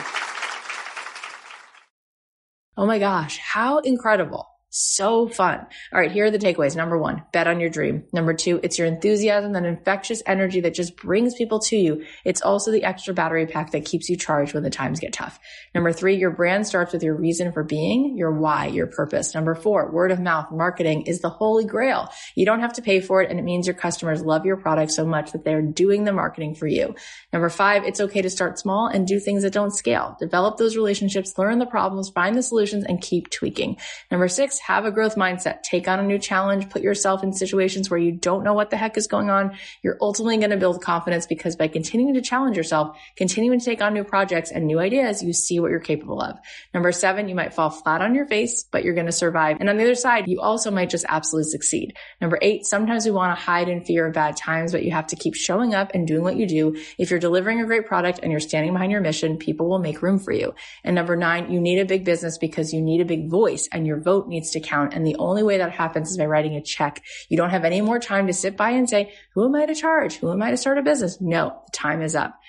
[2.77, 4.47] Oh my gosh, how incredible.
[4.69, 5.65] So fun.
[5.93, 6.75] All right, here are the takeaways.
[6.75, 8.03] Number one, bet on your dream.
[8.11, 12.03] Number two, it's your enthusiasm, and infectious energy that just brings people to you.
[12.25, 15.39] It's also the extra battery pack that keeps you charged when the times get tough.
[15.73, 19.33] Number three, your brand starts with your reason for being, your why, your purpose.
[19.33, 22.09] Number four, word of mouth marketing is the holy grail.
[22.35, 24.91] You don't have to pay for it and it means your customers love your product
[24.91, 26.93] so much that they're doing the marketing for you.
[27.31, 30.17] Number five, it's okay to start small and do things that don't scale.
[30.19, 33.77] Develop those relationships, learn the problems, find the solutions, and keep tweaking.
[34.11, 35.61] Number six, have a growth mindset.
[35.63, 36.69] Take on a new challenge.
[36.69, 39.57] Put yourself in situations where you don't know what the heck is going on.
[39.83, 43.81] You're ultimately going to build confidence because by continuing to challenge yourself, continuing to take
[43.81, 46.37] on new projects and new ideas, you see what you're capable of.
[46.73, 49.57] Number seven, you might fall flat on your face, but you're going to survive.
[49.59, 51.95] And on the other side, you also might just absolutely succeed.
[52.21, 55.07] Number eight, sometimes we want to hide in fear of bad times, but you have
[55.07, 56.75] to keep showing up and doing what you do.
[56.97, 60.01] If you're delivering a great product and you're standing behind your mission, people will make
[60.01, 60.53] room for you.
[60.83, 63.85] And number nine, you need a big business because you need a big voice and
[63.85, 64.93] your vote needs to count.
[64.93, 67.03] And the only way that happens is by writing a check.
[67.29, 69.75] You don't have any more time to sit by and say, who am I to
[69.75, 70.17] charge?
[70.17, 71.19] Who am I to start a business?
[71.19, 72.39] No, the time is up.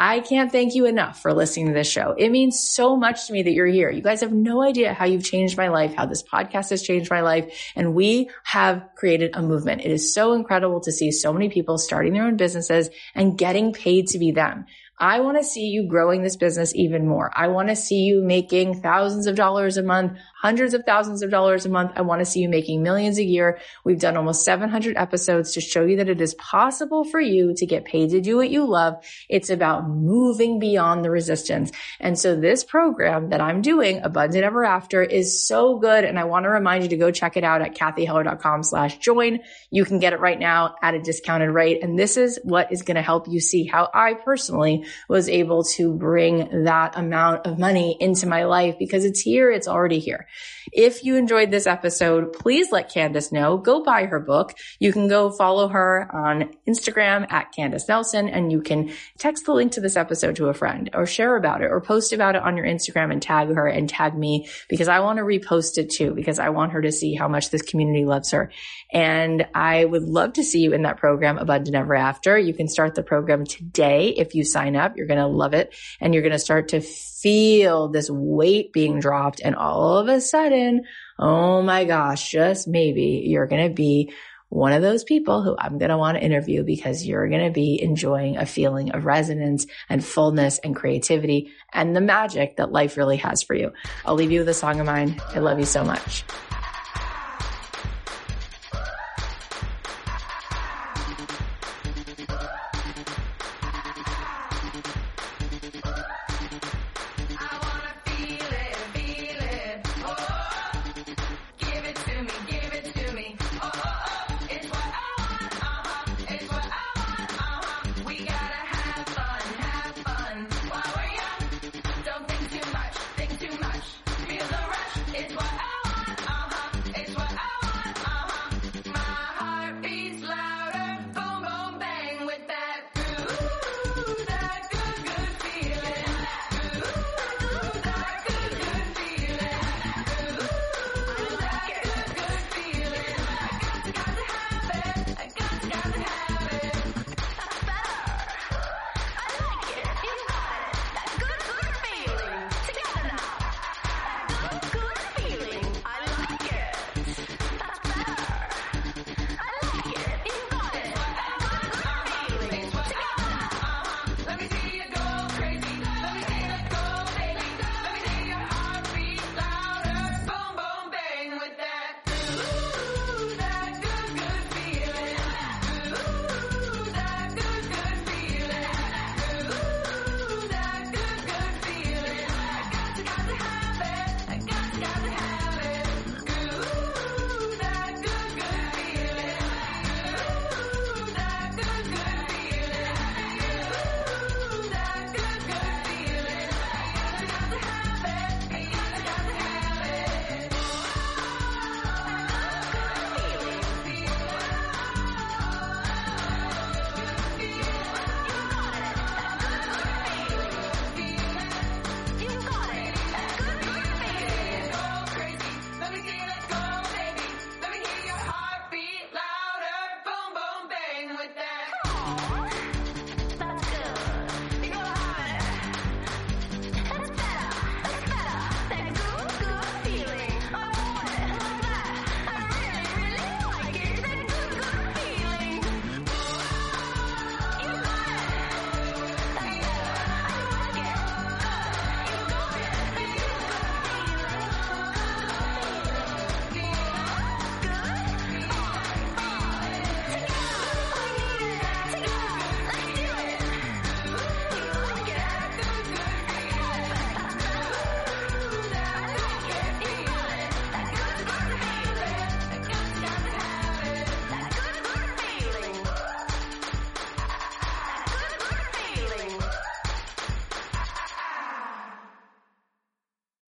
[0.00, 2.14] I can't thank you enough for listening to this show.
[2.16, 3.90] It means so much to me that you're here.
[3.90, 7.10] You guys have no idea how you've changed my life, how this podcast has changed
[7.10, 7.52] my life.
[7.74, 9.80] And we have created a movement.
[9.84, 13.72] It is so incredible to see so many people starting their own businesses and getting
[13.72, 14.66] paid to be them.
[15.00, 17.30] I want to see you growing this business even more.
[17.34, 21.30] I want to see you making thousands of dollars a month, hundreds of thousands of
[21.30, 21.92] dollars a month.
[21.96, 23.58] I want to see you making millions a year.
[23.82, 27.66] We've done almost 700 episodes to show you that it is possible for you to
[27.66, 29.04] get paid to do what you love.
[29.28, 31.72] It's about moving beyond the resistance.
[31.98, 36.04] And so this program that I'm doing, Abundant Ever After, is so good.
[36.04, 39.40] And I want to remind you to go check it out at cathyheller.com slash join.
[39.70, 41.82] You can get it right now at a discounted rate.
[41.82, 45.64] And this is what is going to help you see how I personally was able
[45.64, 49.50] to bring that amount of money into my life because it's here.
[49.50, 50.27] It's already here.
[50.72, 53.58] If you enjoyed this episode, please let Candace know.
[53.58, 54.54] Go buy her book.
[54.78, 59.52] You can go follow her on Instagram at Candace Nelson and you can text the
[59.52, 62.42] link to this episode to a friend or share about it or post about it
[62.42, 65.90] on your Instagram and tag her and tag me because I want to repost it
[65.90, 68.50] too because I want her to see how much this community loves her.
[68.92, 72.38] And I would love to see you in that program, Abundant Ever After.
[72.38, 74.96] You can start the program today if you sign up.
[74.96, 76.80] You're going to love it and you're going to start to
[77.22, 79.40] feel this weight being dropped.
[79.44, 80.84] And all of a sudden,
[81.18, 84.12] oh my gosh, just maybe you're going to be
[84.50, 87.52] one of those people who I'm going to want to interview because you're going to
[87.52, 92.96] be enjoying a feeling of resonance and fullness and creativity and the magic that life
[92.96, 93.72] really has for you.
[94.06, 95.20] I'll leave you with a song of mine.
[95.34, 96.24] I love you so much.